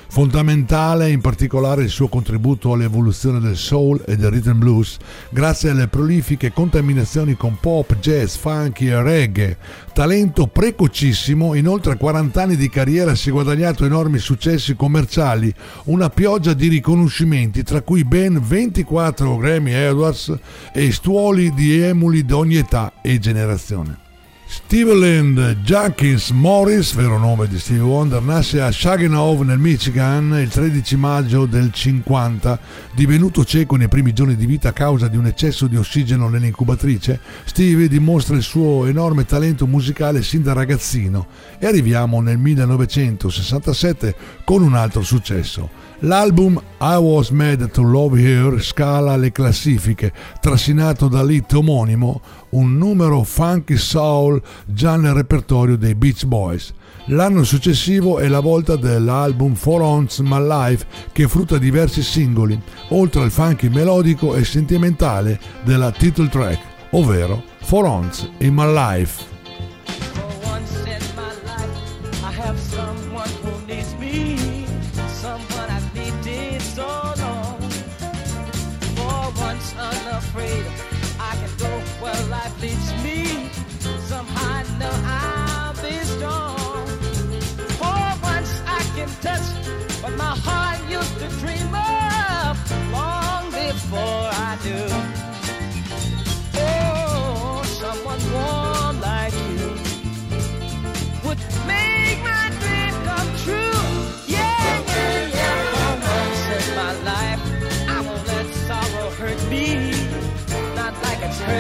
Fondamentale 0.10 1.12
in 1.12 1.22
particolare 1.22 1.84
il 1.84 1.90
suo 1.90 2.08
contributo 2.08 2.72
all'evoluzione 2.72 3.40
del 3.40 3.58
soul 3.58 4.02
e 4.08 4.16
del 4.16 4.32
rhythm 4.32 4.58
blues 4.58 4.98
grazie 5.30 5.70
alle 5.70 5.88
prolifiche 5.88 6.52
contaminazioni 6.52 7.36
con 7.36 7.58
pop, 7.60 7.96
jazz, 8.00 8.36
funky 8.36 8.88
e 8.88 9.02
reggae. 9.02 9.58
Talento 9.94 10.48
precocissimo, 10.48 11.54
in 11.54 11.68
oltre 11.68 11.98
40 11.98 12.42
anni 12.42 12.56
di 12.56 12.70
carriera 12.70 13.16
si 13.16 13.30
è 13.30 13.32
guadagnato 13.32 13.86
enormi 13.86 14.18
successi 14.18 14.76
commerciali, 14.76 15.54
una 15.86 16.10
pioggia 16.10 16.54
di 16.54 16.68
riconoscimenti 16.68 17.64
tra 17.64 17.82
cui 17.82 18.04
ben 18.04 18.42
24 18.42 19.38
Grammy 19.38 19.74
Awards 19.74 20.34
e 20.74 20.92
stuoli 20.92 21.54
di 21.54 21.80
emuli 21.80 22.26
di 22.26 22.34
ogni 22.34 22.56
età 22.56 22.94
e 23.02 23.20
generazione. 23.20 24.07
Steveland 24.50 25.58
Jenkins 25.62 26.30
Morris, 26.30 26.94
vero 26.94 27.18
nome 27.18 27.48
di 27.48 27.60
Stevie 27.60 27.82
Wonder, 27.82 28.22
nasce 28.22 28.62
a 28.62 28.72
Saginaw 28.72 29.42
nel 29.42 29.60
Michigan 29.60 30.38
il 30.42 30.48
13 30.48 30.96
maggio 30.96 31.46
del 31.46 31.74
50. 31.74 32.58
Divenuto 32.94 33.44
cieco 33.44 33.76
nei 33.76 33.90
primi 33.90 34.14
giorni 34.14 34.38
di 34.38 34.46
vita 34.46 34.70
a 34.70 34.74
causa 34.74 35.10
di 35.10 35.18
un 35.18 35.26
eccesso 35.26 35.68
di 35.68 35.76
ossigeno 35.76 36.30
nell'incubatrice, 36.30 37.20
Stevie 37.44 37.90
dimostra 37.90 38.38
il 38.38 38.42
suo 38.42 38.86
enorme 38.86 39.26
talento 39.26 39.68
musicale 39.68 40.24
sin 40.24 40.44
da 40.44 40.54
ragazzino 40.54 41.28
e 41.60 41.68
arriviamo 41.68 42.22
nel 42.22 42.38
1967 42.38 44.16
con 44.46 44.64
un 44.64 44.76
altro 44.76 45.02
successo. 45.02 45.87
L'album 46.02 46.62
I 46.80 46.96
Was 46.98 47.30
Mad 47.32 47.72
to 47.72 47.82
Love 47.82 48.22
Her 48.22 48.62
scala 48.62 49.16
le 49.16 49.32
classifiche, 49.32 50.14
trascinato 50.40 51.08
dall'hit 51.08 51.52
omonimo, 51.54 52.22
un 52.50 52.78
numero 52.78 53.24
funky 53.24 53.78
soul 53.78 54.40
già 54.68 54.96
nel 54.96 55.14
repertorio 55.14 55.76
dei 55.76 55.96
Beach 55.96 56.26
Boys. 56.26 56.72
L'anno 57.06 57.44
successivo 57.44 58.20
è 58.20 58.28
la 58.28 58.42
volta 58.42 58.76
dell'album 58.76 59.56
For 59.56 59.82
Ons 59.82 60.20
My 60.20 60.40
Life 60.40 60.86
che 61.12 61.28
frutta 61.28 61.58
diversi 61.58 62.04
singoli, 62.04 62.62
oltre 62.90 63.24
al 63.24 63.32
funky 63.32 63.68
melodico 63.70 64.36
e 64.36 64.46
sentimentale 64.46 65.40
della 65.64 65.90
title 65.90 66.30
track, 66.30 66.60
ovvero 66.92 67.42
For 67.62 67.86
Ons 67.86 68.30
in 68.38 68.54
My 68.54 68.72
Life. 68.72 69.36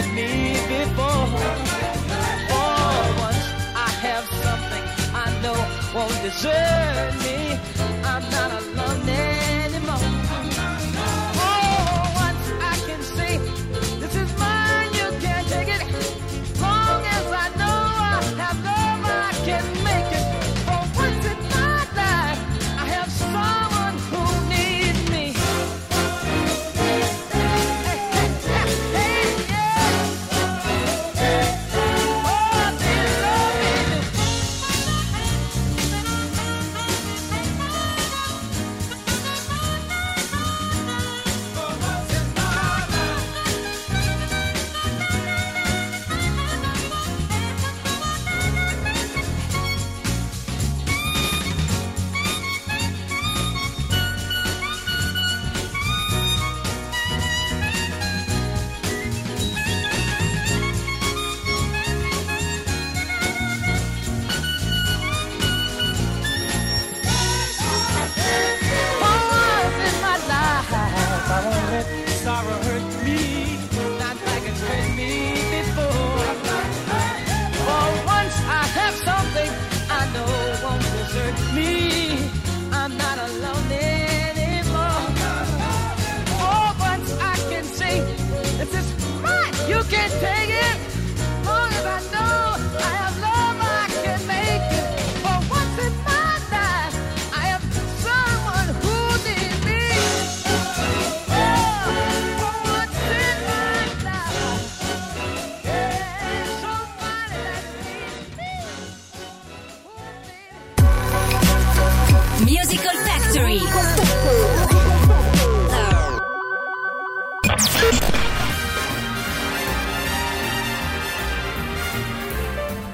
Hurt 0.01 0.13
me 0.13 0.53
before. 0.67 1.27
For 2.49 2.71
once, 3.25 3.45
I 3.75 3.89
have 4.05 4.25
something 4.45 4.83
I 5.13 5.27
know 5.41 5.57
won't 5.95 6.21
desert 6.21 7.13
me. 7.23 7.46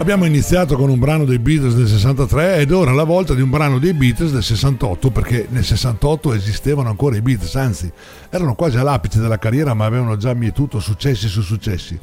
Abbiamo 0.04 0.26
iniziato 0.26 0.76
con 0.76 0.90
un 0.90 1.00
brano 1.00 1.24
dei 1.24 1.40
Beatles 1.40 1.76
del 1.76 1.88
63 1.88 2.58
ed 2.58 2.74
ora 2.74 2.92
è 2.92 2.94
la 2.94 3.06
volta 3.06 3.34
di 3.34 3.42
un 3.42 3.50
brano 3.50 3.80
dei 3.80 3.94
Beatles 3.94 4.34
del 4.34 4.44
68 4.44 5.12
perché 5.12 5.48
nel 5.50 5.64
68 5.64 6.34
esistevano 6.34 6.90
ancora 6.90 7.16
i 7.16 7.22
Beatles, 7.22 7.56
anzi 7.56 7.90
erano 8.30 8.54
quasi 8.54 8.76
all'apice 8.76 9.22
della 9.22 9.40
carriera 9.40 9.74
ma 9.74 9.86
avevano 9.86 10.18
già 10.18 10.34
mietuto 10.34 10.82
successi 10.82 11.30
su 11.30 11.42
successi. 11.42 11.98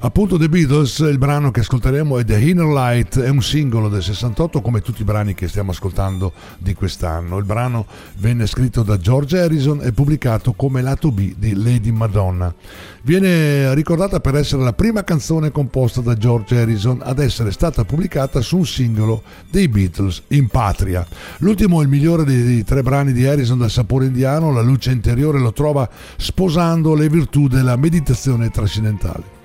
Appunto 0.00 0.38
The 0.38 0.48
Beatles, 0.48 1.00
il 1.00 1.18
brano 1.18 1.50
che 1.50 1.58
ascolteremo 1.58 2.20
è 2.20 2.24
The 2.24 2.38
Inner 2.38 2.68
Light, 2.68 3.18
è 3.18 3.30
un 3.30 3.42
singolo 3.42 3.88
del 3.88 4.00
68 4.00 4.60
come 4.60 4.80
tutti 4.80 5.02
i 5.02 5.04
brani 5.04 5.34
che 5.34 5.48
stiamo 5.48 5.72
ascoltando 5.72 6.32
di 6.58 6.72
quest'anno. 6.72 7.36
Il 7.36 7.44
brano 7.44 7.84
venne 8.18 8.46
scritto 8.46 8.84
da 8.84 8.96
George 8.96 9.40
Harrison 9.40 9.80
e 9.82 9.90
pubblicato 9.90 10.52
come 10.52 10.82
lato 10.82 11.10
B 11.10 11.34
di 11.36 11.52
Lady 11.52 11.90
Madonna. 11.90 12.54
Viene 13.02 13.74
ricordata 13.74 14.20
per 14.20 14.36
essere 14.36 14.62
la 14.62 14.72
prima 14.72 15.02
canzone 15.02 15.50
composta 15.50 16.00
da 16.00 16.14
George 16.14 16.56
Harrison 16.56 17.00
ad 17.02 17.18
essere 17.18 17.50
stata 17.50 17.84
pubblicata 17.84 18.40
su 18.40 18.58
un 18.58 18.66
singolo 18.66 19.24
dei 19.50 19.66
Beatles 19.66 20.22
in 20.28 20.46
patria. 20.46 21.04
L'ultimo 21.38 21.80
è 21.80 21.82
il 21.82 21.88
migliore 21.88 22.22
dei 22.22 22.62
tre 22.62 22.82
brani 22.82 23.12
di 23.12 23.26
Harrison 23.26 23.58
dal 23.58 23.68
sapore 23.68 24.06
indiano, 24.06 24.52
la 24.52 24.62
luce 24.62 24.92
interiore 24.92 25.40
lo 25.40 25.52
trova 25.52 25.90
sposando 26.16 26.94
le 26.94 27.08
virtù 27.08 27.48
della 27.48 27.74
meditazione 27.74 28.48
trascendentale 28.48 29.37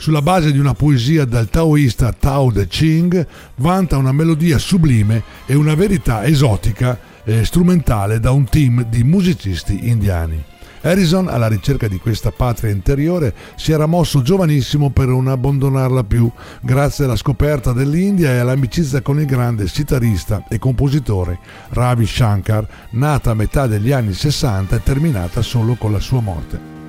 sulla 0.00 0.22
base 0.22 0.50
di 0.50 0.58
una 0.58 0.72
poesia 0.72 1.26
dal 1.26 1.50
taoista 1.50 2.10
Tao 2.18 2.50
Te 2.50 2.66
Ching, 2.66 3.26
vanta 3.56 3.98
una 3.98 4.12
melodia 4.12 4.56
sublime 4.56 5.22
e 5.44 5.54
una 5.54 5.74
verità 5.74 6.24
esotica 6.24 6.98
e 7.22 7.44
strumentale 7.44 8.18
da 8.18 8.30
un 8.30 8.44
team 8.44 8.84
di 8.84 9.04
musicisti 9.04 9.90
indiani. 9.90 10.42
Harrison, 10.80 11.28
alla 11.28 11.48
ricerca 11.48 11.86
di 11.86 11.98
questa 11.98 12.30
patria 12.30 12.70
interiore, 12.70 13.34
si 13.56 13.72
era 13.72 13.84
mosso 13.84 14.22
giovanissimo 14.22 14.88
per 14.88 15.08
non 15.08 15.28
abbandonarla 15.28 16.02
più, 16.04 16.30
grazie 16.62 17.04
alla 17.04 17.16
scoperta 17.16 17.74
dell'India 17.74 18.30
e 18.30 18.38
all'amicizia 18.38 19.02
con 19.02 19.20
il 19.20 19.26
grande 19.26 19.68
sitarista 19.68 20.46
e 20.48 20.58
compositore 20.58 21.38
Ravi 21.68 22.06
Shankar, 22.06 22.66
nata 22.92 23.32
a 23.32 23.34
metà 23.34 23.66
degli 23.66 23.92
anni 23.92 24.14
60 24.14 24.76
e 24.76 24.82
terminata 24.82 25.42
solo 25.42 25.74
con 25.74 25.92
la 25.92 26.00
sua 26.00 26.20
morte. 26.20 26.79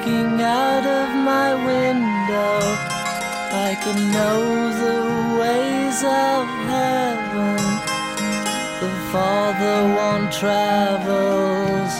Looking 0.00 0.40
out 0.40 0.86
of 0.86 1.08
my 1.14 1.54
window, 1.54 2.58
I 3.52 3.76
can 3.82 3.98
know 4.12 4.40
the 4.84 5.00
ways 5.40 5.98
of 6.02 6.46
heaven. 6.74 7.60
The 8.80 8.90
farther 9.12 9.80
one 10.08 10.30
travels, 10.30 11.92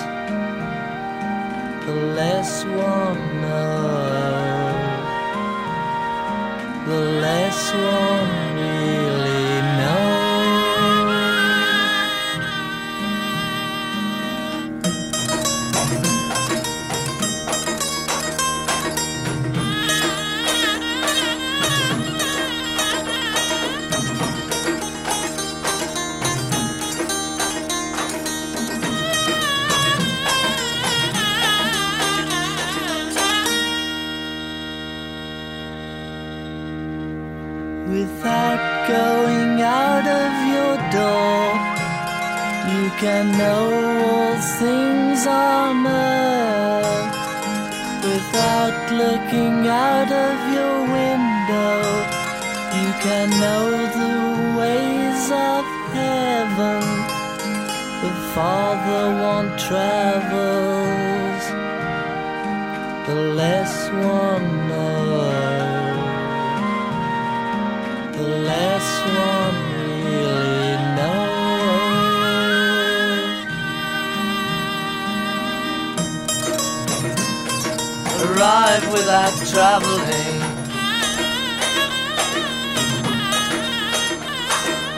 the 1.86 1.96
less 2.18 2.64
one 2.64 3.40
knows. 3.42 4.20
The 6.88 7.00
less 7.24 7.72
one 7.74 8.09
know 43.38 43.64
all 44.08 44.36
things 44.60 45.26
earth. 45.86 47.10
Without 48.10 48.78
looking 49.02 49.56
out 49.68 50.10
of 50.26 50.36
your 50.56 50.76
window, 50.98 51.76
you 52.80 52.90
can 53.04 53.28
know 53.42 53.66
the 54.00 54.16
ways 54.60 55.24
of 55.52 55.64
heaven. 55.98 56.82
The 58.02 58.12
farther 58.34 59.06
one 59.32 59.48
travels, 59.68 61.44
the 63.08 63.18
less 63.40 63.74
one 63.90 64.49
Arrive 78.40 78.90
without 78.90 79.36
traveling. 79.52 80.40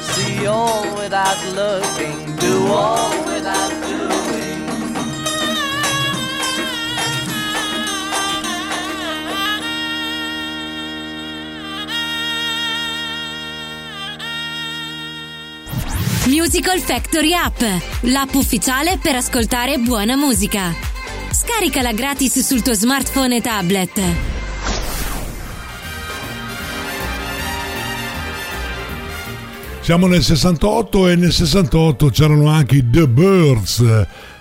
See 0.00 0.46
all 0.46 0.84
without 0.94 1.42
looking. 1.52 2.36
Do 2.36 2.66
all 2.68 3.10
without 3.24 3.72
doing. 3.82 4.62
Musical 16.26 16.78
Factory 16.78 17.34
App, 17.34 17.60
l'app 18.02 18.34
ufficiale 18.34 18.98
per 18.98 19.16
ascoltare 19.16 19.78
buona 19.78 20.14
musica. 20.14 20.91
Scaricala 21.54 21.92
gratis 21.92 22.40
sul 22.40 22.62
tuo 22.62 22.72
smartphone 22.72 23.36
e 23.36 23.40
tablet. 23.42 24.00
Siamo 29.80 30.06
nel 30.06 30.22
68 30.22 31.08
e 31.08 31.16
nel 31.16 31.30
68 31.30 32.08
c'erano 32.08 32.48
anche 32.48 32.76
i 32.76 32.90
The 32.90 33.06
Birds. 33.06 33.84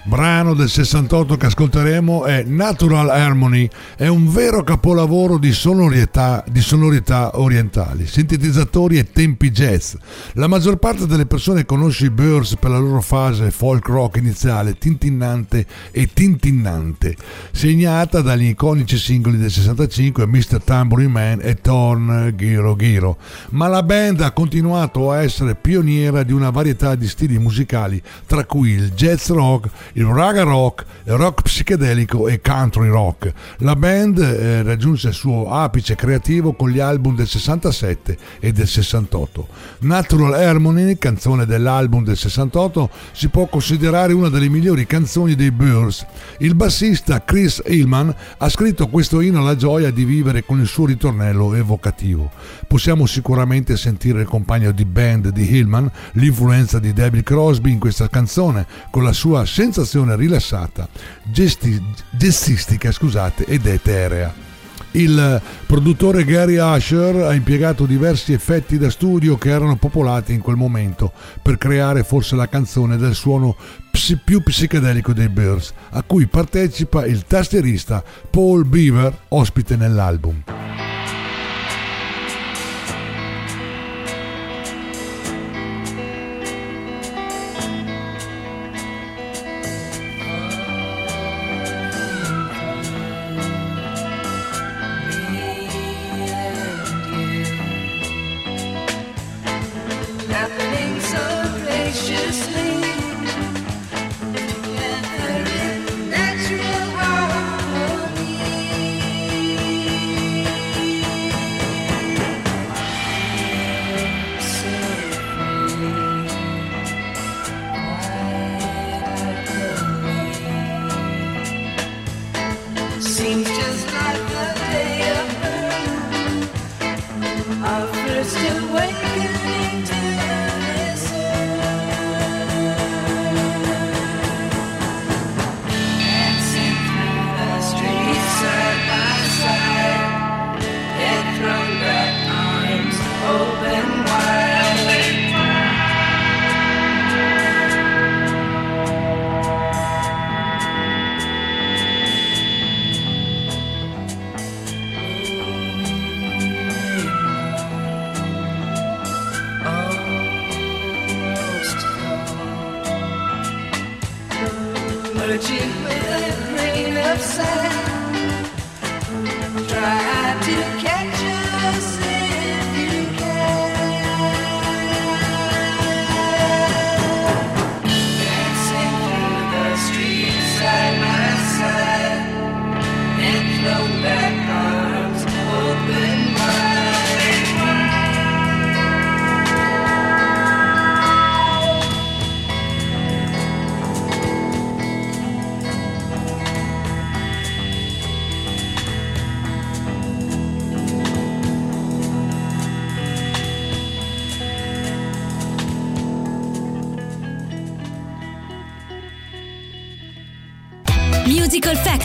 Brano 0.04 0.56
del 0.56 0.68
68 0.68 1.38
che 1.38 1.46
ascolteremo 1.46 2.26
è 2.26 2.42
Natural 2.44 3.08
Harmony, 3.10 3.70
è 3.96 4.08
un 4.08 4.32
vero 4.32 4.64
capolavoro 4.64 5.38
di 5.38 5.54
sonorità, 5.54 6.44
di 6.50 6.60
sonorità 6.60 7.40
orientali, 7.40 8.08
sintetizzatori 8.08 8.98
e 8.98 9.12
tempi 9.12 9.52
jazz. 9.52 9.94
La 10.34 10.48
maggior 10.48 10.78
parte 10.78 11.06
delle 11.06 11.28
persone 11.28 11.66
conosce 11.66 12.06
i 12.06 12.10
Birds 12.10 12.56
per 12.56 12.72
la 12.72 12.80
loro 12.80 13.02
fase 13.02 13.52
folk 13.52 13.88
rock 13.90 14.18
iniziale, 14.18 14.76
tintinnante 14.76 15.68
e 15.92 16.10
tintinnante, 16.12 17.16
segnata 17.52 18.22
dagli 18.22 18.48
iconici 18.48 18.98
singoli 18.98 19.38
del 19.38 19.52
65 19.52 20.26
Mr. 20.26 20.64
Tambourine 20.64 21.12
Man 21.12 21.40
e 21.44 21.62
Torn 21.62 22.34
Giro 22.36 22.76
Giro. 22.76 23.18
Ma 23.52 23.68
la 23.68 23.84
band 23.84 24.22
ha 24.22 24.32
continuato 24.32 25.12
a 25.12 25.22
essere 25.22 25.54
pioniera 25.54 26.24
di 26.24 26.34
una 26.34 26.50
varietà 26.50 26.96
di 26.96 27.08
stili 27.08 27.38
musicali, 27.38 28.02
tra 28.26 28.44
cui 28.46 28.72
il 28.72 28.94
jazz 28.94 29.30
rock, 29.30 29.70
il 29.93 30.06
raga 30.06 30.43
rock, 30.43 30.86
il 31.06 31.13
rock 31.13 31.41
psichedelico 31.41 32.27
e 32.27 32.41
country 32.41 32.88
rock. 32.88 33.34
La 33.58 33.75
band 33.75 34.19
eh, 34.19 34.63
raggiunse 34.63 35.09
il 35.09 35.13
suo 35.13 35.49
apice 35.49 35.95
creativo 35.95 36.53
con 36.53 36.70
gli 36.70 36.80
album 36.80 37.16
del 37.16 37.28
67 37.28 38.18
e 38.39 38.51
del 38.51 38.68
68. 38.68 39.47
Natural 39.80 40.34
Harmony, 40.34 40.97
canzone 40.97 41.45
dell'album 41.45 42.03
del 42.03 42.18
68, 42.18 42.89
si 43.11 43.30
può 43.30 43.47
considerare 43.47 44.13
una 44.13 44.30
delle 44.30 44.49
migliori 44.49 44.86
canzoni 44.86 45.36
dei 45.36 45.51
Birds. 45.51 46.05
Il 46.39 46.55
bassista 46.55 47.24
Chris 47.24 47.61
Hillman 47.66 48.13
ha 48.38 48.49
scritto 48.49 48.88
questo 48.88 49.22
inno 49.22 49.39
alla 49.39 49.55
gioia 49.55 49.91
di 49.91 50.05
vivere 50.05 50.43
con 50.43 50.59
il 50.59 50.68
suo 50.68 50.86
ritornello 50.86 51.53
evocativo. 51.53 52.32
Possiamo 52.68 53.05
sicuramente 53.05 53.78
sentire 53.78 54.22
il 54.22 54.28
compagno 54.28 54.72
di 54.72 54.86
band 54.86 55.30
di 55.30 55.55
Hillman, 55.55 55.89
l'influenza 56.13 56.80
di 56.80 56.93
David 56.93 57.24
Crosby 57.24 57.72
in 57.72 57.80
questa 57.80 58.09
canzone, 58.09 58.66
con 58.89 59.03
la 59.03 59.13
sua 59.13 59.45
sensazione 59.82 60.15
rilassata, 60.15 60.88
gesti- 61.23 61.82
jazzistica 62.11 62.91
scusate, 62.91 63.45
ed 63.45 63.65
eterea. 63.65 64.49
Il 64.93 65.41
produttore 65.65 66.25
Gary 66.25 66.57
Asher 66.57 67.15
ha 67.15 67.34
impiegato 67.34 67.86
diversi 67.86 68.34
effetti 68.34 68.77
da 68.77 68.89
studio 68.89 69.38
che 69.38 69.49
erano 69.49 69.77
popolati 69.77 70.34
in 70.34 70.41
quel 70.41 70.57
momento 70.57 71.13
per 71.41 71.57
creare 71.57 72.03
forse 72.03 72.36
la 72.36 72.49
canzone 72.49 72.97
del 72.97 73.15
suono 73.15 73.55
psi- 73.89 74.19
più 74.23 74.43
psichedelico 74.43 75.13
dei 75.13 75.29
Birds, 75.29 75.73
a 75.91 76.03
cui 76.03 76.27
partecipa 76.27 77.05
il 77.05 77.23
tastierista 77.25 78.03
Paul 78.29 78.65
Beaver, 78.65 79.17
ospite 79.29 79.77
nell'album. 79.77 80.43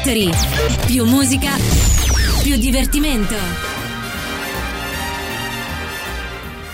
Factory. 0.06 0.30
Più 0.86 1.04
musica, 1.04 1.50
più 2.40 2.56
divertimento. 2.56 3.34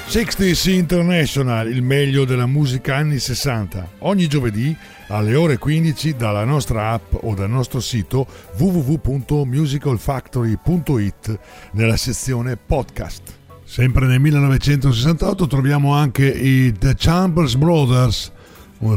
60s 0.07 0.68
International, 0.68 1.70
il 1.70 1.80
meglio 1.80 2.26
della 2.26 2.45
musica 2.45 2.97
anni 2.97 3.18
60. 3.18 3.93
Ogni 4.01 4.26
giovedì 4.26 4.76
alle 5.09 5.35
ore 5.35 5.57
15 5.57 6.14
dalla 6.14 6.45
nostra 6.45 6.91
app 6.91 7.14
o 7.22 7.35
dal 7.35 7.49
nostro 7.49 7.80
sito 7.80 8.26
www.musicalfactory.it 8.59 11.39
nella 11.72 11.97
sezione 11.97 12.59
podcast. 12.59 13.22
Sempre 13.64 14.07
nel 14.09 14.20
1968 14.20 15.47
troviamo 15.47 15.95
anche 15.95 16.26
i 16.26 16.70
The 16.78 16.95
Chambers 16.99 17.55
Brothers 17.55 18.30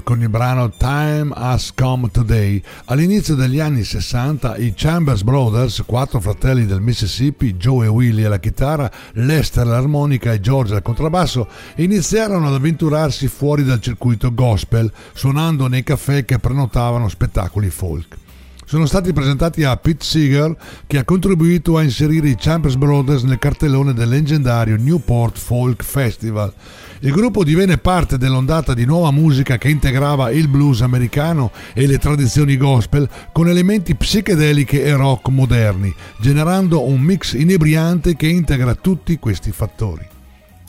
con 0.04 0.20
il 0.20 0.30
brano 0.30 0.72
Time 0.72 1.32
Has 1.36 1.72
Come 1.74 2.10
Today. 2.10 2.62
All'inizio 2.86 3.36
degli 3.36 3.60
anni 3.60 3.84
60 3.84 4.58
i 4.58 4.74
Chambers 4.76 5.22
Brothers, 5.22 5.84
quattro 5.86 6.20
fratelli 6.20 6.66
del 6.66 6.82
Mississippi, 6.82 7.54
Joe 7.54 7.86
e 7.86 7.90
Willie 7.90 8.26
alla 8.26 8.40
chitarra, 8.40 8.90
Lester 9.14 9.68
all'armonica 9.68 10.34
e 10.34 10.40
George 10.40 10.74
al 10.74 10.82
contrabbasso, 10.82 11.48
iniziarono 11.76 12.48
ad 12.48 12.56
avventurarsi 12.56 13.28
fuori 13.28 13.64
dal 13.64 13.80
circuito 13.80 14.34
gospel, 14.34 14.92
suonando 15.14 15.68
nei 15.68 15.84
caffè 15.84 16.26
che 16.26 16.40
prenotavano 16.40 17.08
spettacoli 17.08 17.70
folk. 17.70 18.18
Sono 18.66 18.88
stati 18.88 19.14
presentati 19.14 19.64
a 19.64 19.78
Pete 19.78 20.04
Seeger 20.04 20.58
che 20.88 20.98
ha 20.98 21.04
contribuito 21.04 21.78
a 21.78 21.84
inserire 21.84 22.30
i 22.30 22.36
Chambers 22.36 22.76
Brothers 22.76 23.22
nel 23.22 23.38
cartellone 23.38 23.94
del 23.94 24.10
leggendario 24.10 24.76
Newport 24.76 25.38
Folk 25.38 25.84
Festival. 25.84 26.52
Il 27.00 27.12
gruppo 27.12 27.44
divenne 27.44 27.78
parte 27.78 28.18
dell'ondata 28.18 28.74
di 28.74 28.86
nuova 28.86 29.12
musica 29.12 29.58
che 29.58 29.70
integrava 29.70 30.32
il 30.32 30.48
blues 30.48 30.82
americano 30.82 31.52
e 31.74 31.88
le 31.88 31.98
tradizioni 31.98 32.56
gospel 32.56 33.08
con 33.34 33.50
elementi 33.50 33.96
psichedeliche 33.96 34.84
e 34.84 34.96
rock 34.96 35.28
moderni, 35.28 35.94
generando 36.20 36.88
un 36.88 37.02
mix 37.02 37.34
inebriante 37.34 38.16
che 38.16 38.28
integra 38.28 38.76
tutti 38.76 39.20
questi 39.20 39.52
fattori. 39.52 40.08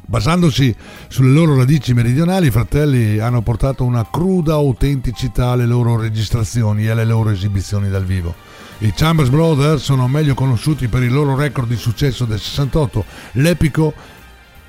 Basandosi 0.09 0.75
sulle 1.09 1.31
loro 1.31 1.57
radici 1.57 1.93
meridionali, 1.93 2.49
i 2.49 2.53
fratelli 2.53 3.19
hanno 3.19 3.43
portato 3.43 3.85
una 3.85 4.07
cruda 4.11 4.55
autenticità 4.55 5.49
alle 5.51 5.67
loro 5.67 5.97
registrazioni 5.97 6.85
e 6.85 6.91
alle 6.91 7.05
loro 7.05 7.31
esibizioni 7.31 7.89
dal 7.89 8.05
vivo. 8.05 8.35
I 8.79 8.93
Chambers 8.95 9.31
Brothers 9.31 9.83
sono 9.83 10.07
meglio 10.07 10.35
conosciuti 10.35 10.87
per 10.89 11.03
il 11.03 11.13
loro 11.13 11.35
record 11.35 11.69
di 11.69 11.77
successo 11.77 12.25
del 12.25 12.39
68, 12.39 13.05
l'epico 13.33 13.95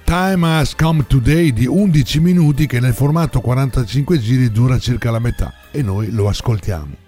Time 0.08 0.48
Has 0.48 0.74
Come 0.74 1.06
Today 1.06 1.52
di 1.52 1.66
11 1.66 2.22
minuti 2.22 2.66
che 2.66 2.80
nel 2.80 2.94
formato 2.94 3.42
45 3.42 4.18
giri 4.18 4.50
dura 4.52 4.80
circa 4.80 5.12
la 5.12 5.20
metà 5.20 5.54
e 5.70 5.82
noi 5.82 6.12
lo 6.12 6.30
ascoltiamo. 6.30 7.07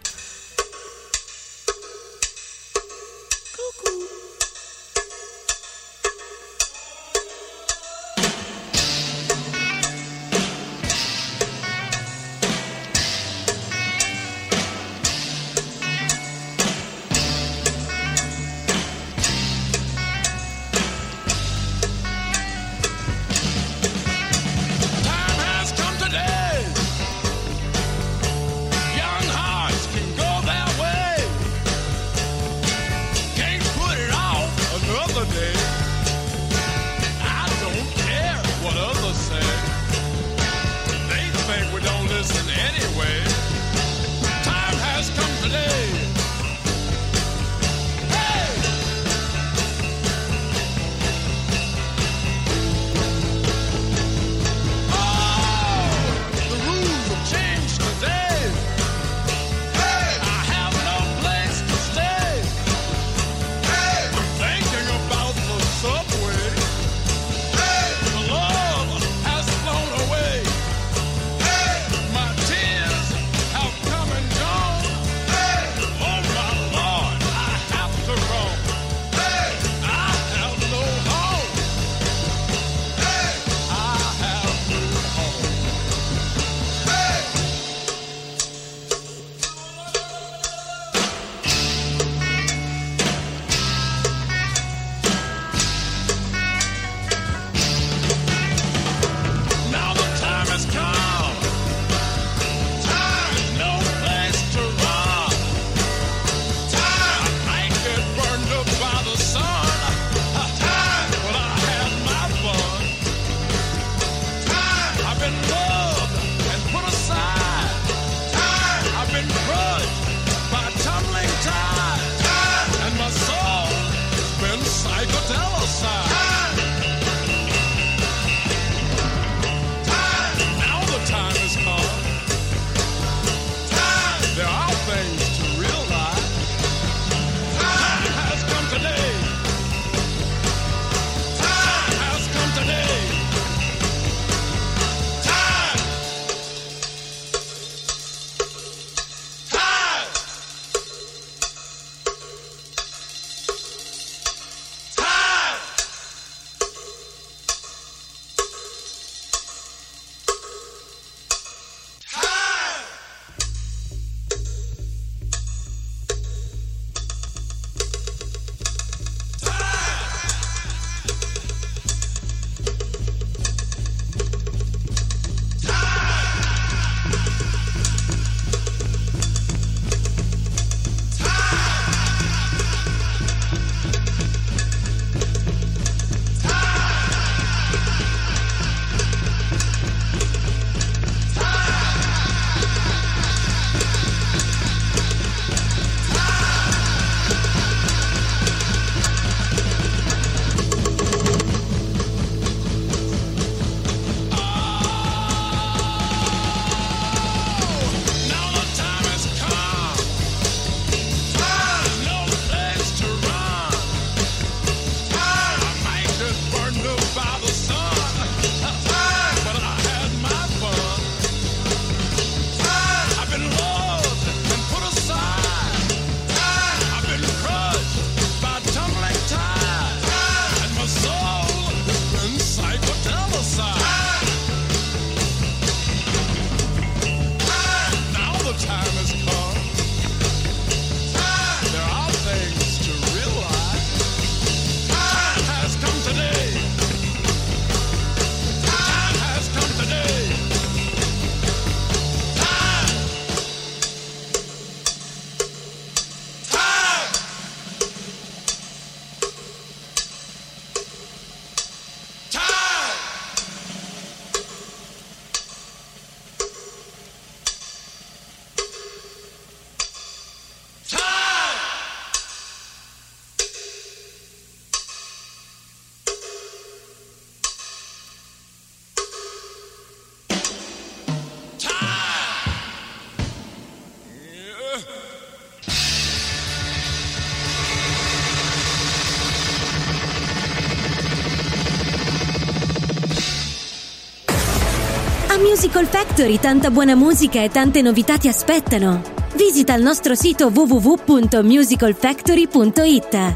Musical 295.70 295.86
Factory 295.86 296.40
tanta 296.40 296.72
buona 296.72 296.96
musica 296.96 297.44
e 297.44 297.50
tante 297.50 297.84
novità 297.84 298.18
ti 298.18 298.28
aspettano. 298.28 299.04
Visita 299.36 299.76
il 299.76 299.84
nostro 299.84 300.16
sito 300.16 300.48
www.musicalfactory.it. 300.48 303.36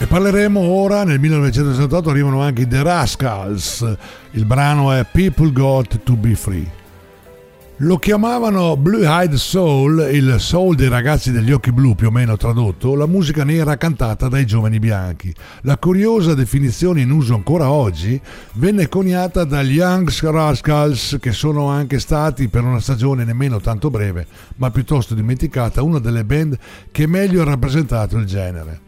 E 0.00 0.06
parleremo 0.06 0.60
ora, 0.60 1.04
nel 1.04 1.18
1968 1.18 2.10
arrivano 2.10 2.42
anche 2.42 2.68
The 2.68 2.82
Rascals, 2.82 3.90
il 4.32 4.44
brano 4.44 4.92
è 4.92 5.06
People 5.10 5.50
Got 5.50 6.02
to 6.02 6.16
Be 6.16 6.34
Free. 6.34 6.79
Lo 7.82 7.96
chiamavano 7.96 8.76
Blue 8.76 9.06
Eyed 9.06 9.32
Soul, 9.36 10.10
il 10.12 10.34
soul 10.38 10.74
dei 10.74 10.90
ragazzi 10.90 11.32
degli 11.32 11.50
occhi 11.50 11.72
blu 11.72 11.94
più 11.94 12.08
o 12.08 12.10
meno 12.10 12.36
tradotto, 12.36 12.94
la 12.94 13.06
musica 13.06 13.42
nera 13.42 13.78
cantata 13.78 14.28
dai 14.28 14.44
giovani 14.44 14.78
bianchi. 14.78 15.34
La 15.62 15.78
curiosa 15.78 16.34
definizione 16.34 17.00
in 17.00 17.10
uso 17.10 17.34
ancora 17.34 17.70
oggi 17.70 18.20
venne 18.56 18.86
coniata 18.86 19.44
dagli 19.44 19.76
Young 19.76 20.10
Rascals 20.10 21.16
che 21.18 21.32
sono 21.32 21.68
anche 21.68 22.00
stati 22.00 22.48
per 22.48 22.64
una 22.64 22.80
stagione 22.80 23.24
nemmeno 23.24 23.60
tanto 23.60 23.88
breve, 23.88 24.26
ma 24.56 24.70
piuttosto 24.70 25.14
dimenticata, 25.14 25.82
una 25.82 26.00
delle 26.00 26.24
band 26.26 26.58
che 26.92 27.06
meglio 27.06 27.40
ha 27.40 27.44
rappresentato 27.46 28.18
il 28.18 28.26
genere. 28.26 28.80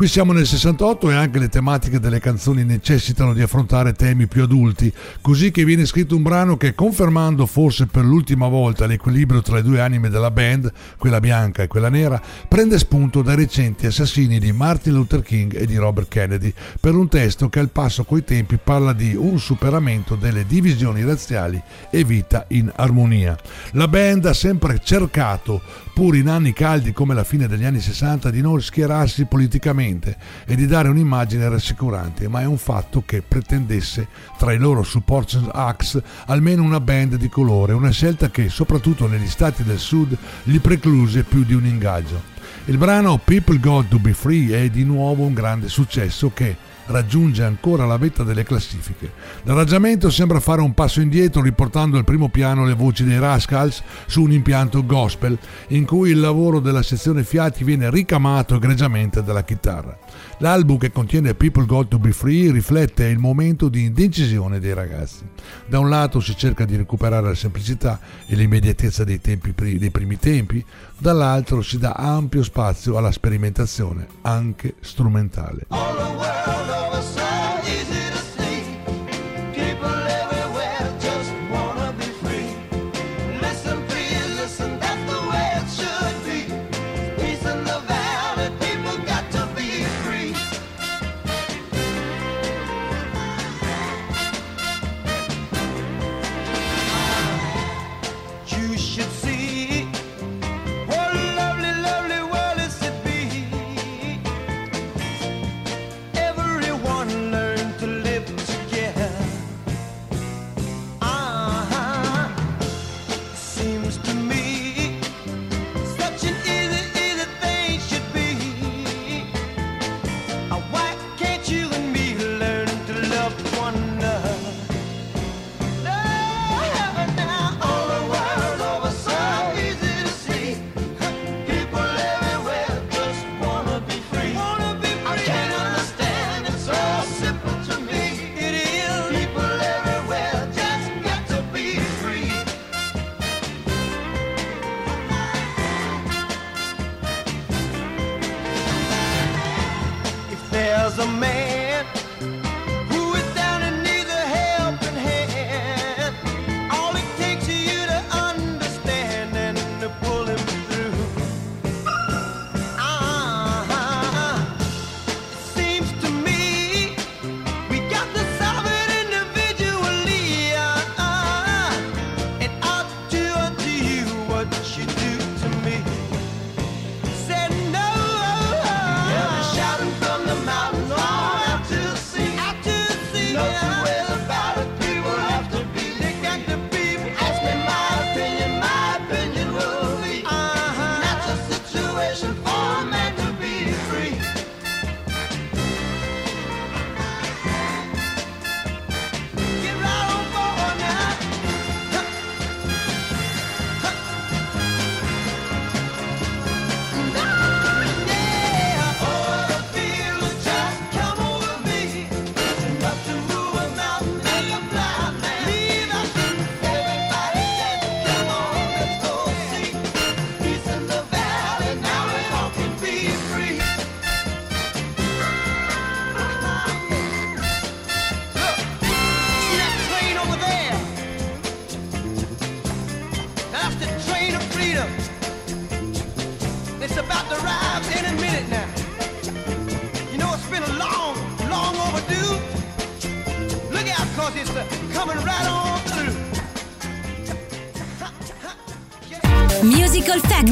Qui 0.00 0.08
siamo 0.08 0.32
nel 0.32 0.46
68 0.46 1.10
e 1.10 1.14
anche 1.14 1.38
le 1.38 1.50
tematiche 1.50 2.00
delle 2.00 2.20
canzoni 2.20 2.64
necessitano 2.64 3.34
di 3.34 3.42
affrontare 3.42 3.92
temi 3.92 4.28
più 4.28 4.42
adulti, 4.42 4.90
così 5.20 5.50
che 5.50 5.62
viene 5.62 5.84
scritto 5.84 6.16
un 6.16 6.22
brano 6.22 6.56
che, 6.56 6.74
confermando 6.74 7.44
forse 7.44 7.84
per 7.84 8.04
l'ultima 8.04 8.48
volta 8.48 8.86
l'equilibrio 8.86 9.42
tra 9.42 9.56
le 9.56 9.62
due 9.62 9.82
anime 9.82 10.08
della 10.08 10.30
band, 10.30 10.72
quella 10.96 11.20
bianca 11.20 11.62
e 11.62 11.66
quella 11.66 11.90
nera, 11.90 12.18
prende 12.48 12.78
spunto 12.78 13.20
dai 13.20 13.36
recenti 13.36 13.84
assassini 13.84 14.38
di 14.38 14.52
Martin 14.52 14.94
Luther 14.94 15.20
King 15.20 15.54
e 15.54 15.66
di 15.66 15.76
Robert 15.76 16.08
Kennedy, 16.08 16.50
per 16.80 16.94
un 16.94 17.06
testo 17.06 17.50
che 17.50 17.58
al 17.58 17.68
passo 17.68 18.04
coi 18.04 18.24
tempi 18.24 18.56
parla 18.56 18.94
di 18.94 19.14
un 19.14 19.38
superamento 19.38 20.14
delle 20.14 20.46
divisioni 20.46 21.04
razziali 21.04 21.62
e 21.90 22.04
vita 22.04 22.46
in 22.48 22.72
armonia. 22.74 23.36
La 23.72 23.86
band 23.86 24.24
ha 24.24 24.32
sempre 24.32 24.80
cercato, 24.82 25.60
pur 25.92 26.16
in 26.16 26.30
anni 26.30 26.54
caldi 26.54 26.92
come 26.92 27.12
la 27.12 27.24
fine 27.24 27.46
degli 27.46 27.66
anni 27.66 27.80
60, 27.80 28.30
di 28.30 28.40
non 28.40 28.62
schierarsi 28.62 29.26
politicamente 29.26 29.88
e 30.46 30.54
di 30.54 30.66
dare 30.66 30.88
un'immagine 30.88 31.48
rassicurante, 31.48 32.28
ma 32.28 32.40
è 32.40 32.44
un 32.44 32.58
fatto 32.58 33.02
che 33.04 33.22
pretendesse 33.22 34.06
tra 34.38 34.52
i 34.52 34.58
loro 34.58 34.82
support 34.82 35.48
acts 35.52 36.00
almeno 36.26 36.62
una 36.62 36.80
band 36.80 37.16
di 37.16 37.28
colore, 37.28 37.72
una 37.72 37.90
scelta 37.90 38.30
che 38.30 38.48
soprattutto 38.48 39.08
negli 39.08 39.28
stati 39.28 39.64
del 39.64 39.78
sud 39.78 40.16
gli 40.44 40.60
precluse 40.60 41.24
più 41.24 41.44
di 41.44 41.54
un 41.54 41.66
ingaggio. 41.66 42.38
Il 42.66 42.78
brano 42.78 43.18
People 43.18 43.58
Got 43.58 43.88
to 43.88 43.98
Be 43.98 44.12
Free 44.12 44.64
è 44.64 44.68
di 44.68 44.84
nuovo 44.84 45.24
un 45.24 45.34
grande 45.34 45.68
successo 45.68 46.30
che 46.32 46.56
raggiunge 46.90 47.44
ancora 47.44 47.86
la 47.86 47.96
vetta 47.96 48.22
delle 48.22 48.42
classifiche. 48.42 49.12
L'arrangiamento 49.44 50.10
sembra 50.10 50.40
fare 50.40 50.60
un 50.60 50.74
passo 50.74 51.00
indietro 51.00 51.40
riportando 51.40 51.96
al 51.96 52.04
primo 52.04 52.28
piano 52.28 52.64
le 52.64 52.74
voci 52.74 53.04
dei 53.04 53.18
Rascals 53.18 53.82
su 54.06 54.22
un 54.22 54.32
impianto 54.32 54.84
gospel 54.84 55.38
in 55.68 55.86
cui 55.86 56.10
il 56.10 56.20
lavoro 56.20 56.60
della 56.60 56.82
sezione 56.82 57.24
fiati 57.24 57.64
viene 57.64 57.90
ricamato 57.90 58.56
egregiamente 58.56 59.22
dalla 59.22 59.44
chitarra. 59.44 59.96
L'album 60.42 60.78
che 60.78 60.90
contiene 60.90 61.34
People 61.34 61.66
Got 61.66 61.88
to 61.88 61.98
Be 61.98 62.12
Free 62.12 62.50
riflette 62.50 63.04
il 63.04 63.18
momento 63.18 63.68
di 63.68 63.84
indecisione 63.84 64.58
dei 64.58 64.72
ragazzi. 64.72 65.22
Da 65.66 65.78
un 65.78 65.90
lato 65.90 66.18
si 66.18 66.34
cerca 66.34 66.64
di 66.64 66.76
recuperare 66.76 67.26
la 67.26 67.34
semplicità 67.34 68.00
e 68.26 68.36
l'immediatezza 68.36 69.04
dei, 69.04 69.20
tempi, 69.20 69.52
dei 69.76 69.90
primi 69.90 70.18
tempi, 70.18 70.64
dall'altro 70.96 71.60
si 71.60 71.76
dà 71.78 71.92
ampio 71.92 72.42
spazio 72.42 72.96
alla 72.96 73.12
sperimentazione, 73.12 74.06
anche 74.22 74.76
strumentale. 74.80 75.66
All 75.68 75.94
the 75.94 76.04
world 76.04 76.70
over 76.70 77.02
so 77.02 77.49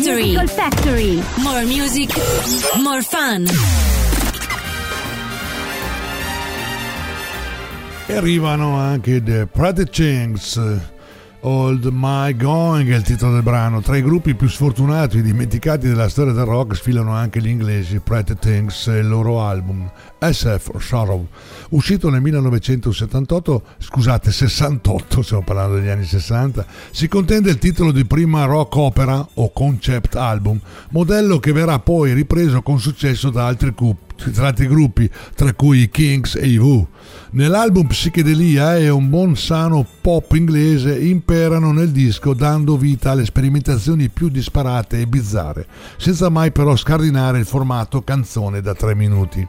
Factory. 0.08 0.32
Musical 0.32 0.48
Factory. 0.48 1.22
More 1.42 1.64
music, 1.66 2.08
more 2.82 3.02
fun. 3.02 3.46
E 8.06 8.14
arrivano 8.14 8.78
anche 8.78 9.22
The 9.22 9.84
Things. 9.84 10.58
Old 11.42 11.88
My 11.92 12.34
Going 12.34 12.90
è 12.90 12.96
il 12.96 13.02
titolo 13.02 13.34
del 13.34 13.42
brano. 13.42 13.80
Tra 13.80 13.96
i 13.96 14.02
gruppi 14.02 14.34
più 14.34 14.48
sfortunati 14.48 15.18
e 15.18 15.22
dimenticati 15.22 15.86
della 15.86 16.08
storia 16.08 16.32
del 16.32 16.44
rock 16.44 16.74
sfilano 16.74 17.12
anche 17.12 17.40
gli 17.40 17.48
inglesi 17.48 18.00
Pretty 18.00 18.34
Things 18.40 18.88
e 18.88 18.98
il 18.98 19.08
loro 19.08 19.40
album 19.40 19.88
SF 20.18 20.78
Sorrow, 20.78 21.28
uscito 21.70 22.10
nel 22.10 22.20
1978, 22.20 23.62
scusate 23.78 24.32
68, 24.32 25.22
stiamo 25.22 25.44
parlando 25.44 25.76
degli 25.76 25.88
anni 25.88 26.04
60, 26.04 26.66
si 26.90 27.06
contende 27.06 27.50
il 27.50 27.58
titolo 27.58 27.92
di 27.92 28.04
prima 28.04 28.44
rock 28.44 28.74
opera 28.76 29.24
o 29.34 29.52
concept 29.52 30.16
album, 30.16 30.60
modello 30.90 31.38
che 31.38 31.52
verrà 31.52 31.78
poi 31.78 32.14
ripreso 32.14 32.62
con 32.62 32.80
successo 32.80 33.30
da 33.30 33.46
altri, 33.46 33.72
cu- 33.74 33.96
tra 34.32 34.48
altri 34.48 34.66
gruppi, 34.66 35.08
tra 35.34 35.52
cui 35.54 35.82
i 35.82 35.90
Kings 35.90 36.34
e 36.34 36.46
i 36.48 36.56
Who. 36.56 36.88
Nell'album 37.30 37.86
Psichedelia 37.86 38.76
e 38.76 38.88
un 38.88 39.08
buon 39.08 39.36
sano 39.36 39.86
pop 40.00 40.32
inglese 40.32 40.98
imperano 40.98 41.72
nel 41.72 41.90
disco 41.90 42.34
dando 42.34 42.76
vita 42.76 43.12
alle 43.12 43.24
sperimentazioni 43.24 44.08
più 44.08 44.28
disparate 44.28 45.00
e 45.00 45.06
bizzarre, 45.06 45.66
senza 45.96 46.28
mai 46.28 46.50
però 46.52 46.74
scardinare 46.74 47.38
il 47.38 47.46
formato 47.46 48.02
canzone 48.02 48.60
da 48.60 48.74
tre 48.74 48.94
minuti. 48.94 49.46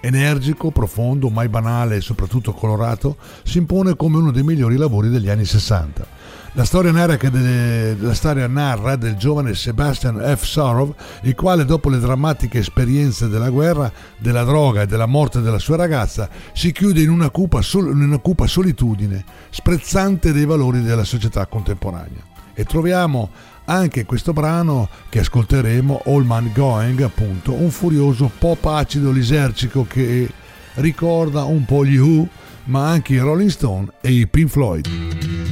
Energico, 0.00 0.70
profondo, 0.70 1.30
mai 1.30 1.48
banale 1.48 1.96
e 1.96 2.00
soprattutto 2.02 2.52
colorato, 2.52 3.16
si 3.42 3.56
impone 3.56 3.96
come 3.96 4.18
uno 4.18 4.30
dei 4.30 4.42
migliori 4.42 4.76
lavori 4.76 5.08
degli 5.08 5.30
anni 5.30 5.46
60. 5.46 6.13
La 6.56 6.64
storia 6.64 6.92
delle- 6.92 7.96
la 7.98 8.14
storia 8.14 8.46
narra 8.46 8.94
del 8.94 9.16
giovane 9.16 9.54
Sebastian 9.54 10.20
F. 10.36 10.44
Sorov, 10.44 10.94
il 11.22 11.34
quale 11.34 11.64
dopo 11.64 11.88
le 11.88 11.98
drammatiche 11.98 12.58
esperienze 12.60 13.28
della 13.28 13.50
guerra, 13.50 13.90
della 14.18 14.44
droga 14.44 14.82
e 14.82 14.86
della 14.86 15.06
morte 15.06 15.40
della 15.40 15.58
sua 15.58 15.74
ragazza, 15.76 16.28
si 16.52 16.70
chiude 16.70 17.02
in 17.02 17.10
una 17.10 17.30
cupa, 17.30 17.60
sol- 17.60 17.90
in 17.90 18.02
una 18.02 18.18
cupa 18.18 18.46
solitudine, 18.46 19.24
sprezzante 19.50 20.32
dei 20.32 20.44
valori 20.44 20.80
della 20.82 21.02
società 21.02 21.44
contemporanea. 21.46 22.22
E 22.54 22.64
troviamo 22.64 23.30
anche 23.64 24.04
questo 24.04 24.32
brano 24.32 24.88
che 25.08 25.18
ascolteremo, 25.18 26.02
All 26.06 26.22
Man 26.24 26.52
Going, 26.54 27.00
appunto, 27.00 27.52
un 27.52 27.70
furioso 27.72 28.30
pop 28.38 28.64
acido 28.66 29.10
lisergico 29.10 29.86
che 29.88 30.30
ricorda 30.74 31.42
un 31.42 31.64
po' 31.64 31.84
gli 31.84 31.96
Who, 31.96 32.28
ma 32.66 32.90
anche 32.90 33.14
i 33.14 33.18
Rolling 33.18 33.50
Stone 33.50 33.88
e 34.00 34.12
i 34.12 34.26
Pink 34.28 34.48
Floyd. 34.50 35.43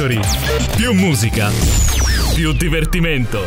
Factory. 0.00 0.18
Più 0.76 0.94
musica, 0.94 1.50
più 2.34 2.52
divertimento. 2.52 3.40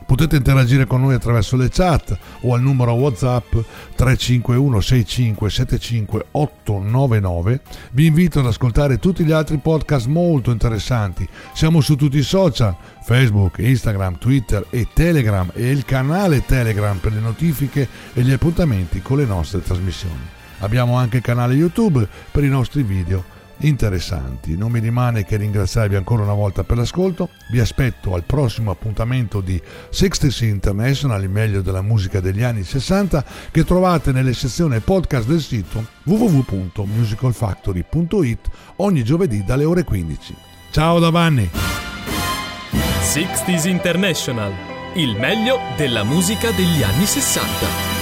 Potete 0.07 0.37
interagire 0.37 0.87
con 0.87 1.01
noi 1.01 1.15
attraverso 1.15 1.57
le 1.57 1.69
chat 1.71 2.17
o 2.41 2.55
al 2.55 2.61
numero 2.61 2.93
WhatsApp 2.93 3.57
351 3.95 4.81
65 4.81 5.51
75 5.51 6.27
899. 6.31 7.61
Vi 7.93 8.07
invito 8.07 8.41
ad 8.41 8.47
ascoltare 8.47 8.99
tutti 8.99 9.25
gli 9.25 9.33
altri 9.33 9.59
podcast 9.59 10.07
molto 10.07 10.51
interessanti. 10.51 11.27
Siamo 11.53 11.81
su 11.81 11.97
tutti 11.97 12.19
i 12.19 12.23
social, 12.23 12.77
Facebook, 13.03 13.59
Instagram, 13.59 14.19
Twitter 14.19 14.67
e 14.71 14.89
Telegram 14.93 15.51
e 15.55 15.71
il 15.71 15.85
canale 15.85 16.45
Telegram 16.45 16.97
per 16.99 17.13
le 17.13 17.21
notifiche 17.21 17.89
e 18.13 18.23
gli 18.23 18.33
appuntamenti 18.33 19.01
con 19.01 19.17
le 19.19 19.25
nostre 19.25 19.63
trasmissioni. 19.63 20.21
Abbiamo 20.59 20.97
anche 20.97 21.17
il 21.17 21.23
canale 21.23 21.55
YouTube 21.55 22.07
per 22.31 22.45
i 22.45 22.49
nostri 22.49 22.83
video 22.83 23.34
interessanti. 23.59 24.57
Non 24.57 24.71
mi 24.71 24.79
rimane 24.81 25.25
che 25.25 25.37
ringraziarvi 25.37 25.97
ancora 25.97 26.23
una 26.23 26.35
volta 26.35 26.65
per 26.65 26.77
l'ascolto. 26.77 27.31
Vi 27.51 27.61
aspetto 27.61 28.15
al 28.15 28.25
prossimo 28.25 28.71
appuntamento 28.71 29.41
di 29.41 29.59
60 29.91 30.45
International, 30.45 31.23
il 31.23 31.31
meglio 31.31 31.63
della 31.63 31.83
musica 31.83 32.21
degli 32.21 32.43
anni 32.43 32.65
60, 32.65 33.25
che 33.51 33.65
trovate 33.65 34.13
nelle 34.13 34.35
sezioni 34.35 34.79
podcast 34.81 35.27
del 35.27 35.41
sito 35.41 35.87
www.musicalfactory.it 36.05 38.51
ogni 38.77 39.03
giovedì 39.05 39.45
dalle 39.45 39.65
ore 39.65 39.85
15. 39.85 40.35
Ciao 40.71 40.99
da 40.99 41.11
Vanni! 41.11 41.51
60s 43.01 43.69
International, 43.69 44.53
il 44.95 45.15
meglio 45.17 45.59
della 45.77 46.05
musica 46.05 46.51
degli 46.51 46.83
anni 46.83 47.07
60. 47.07 47.94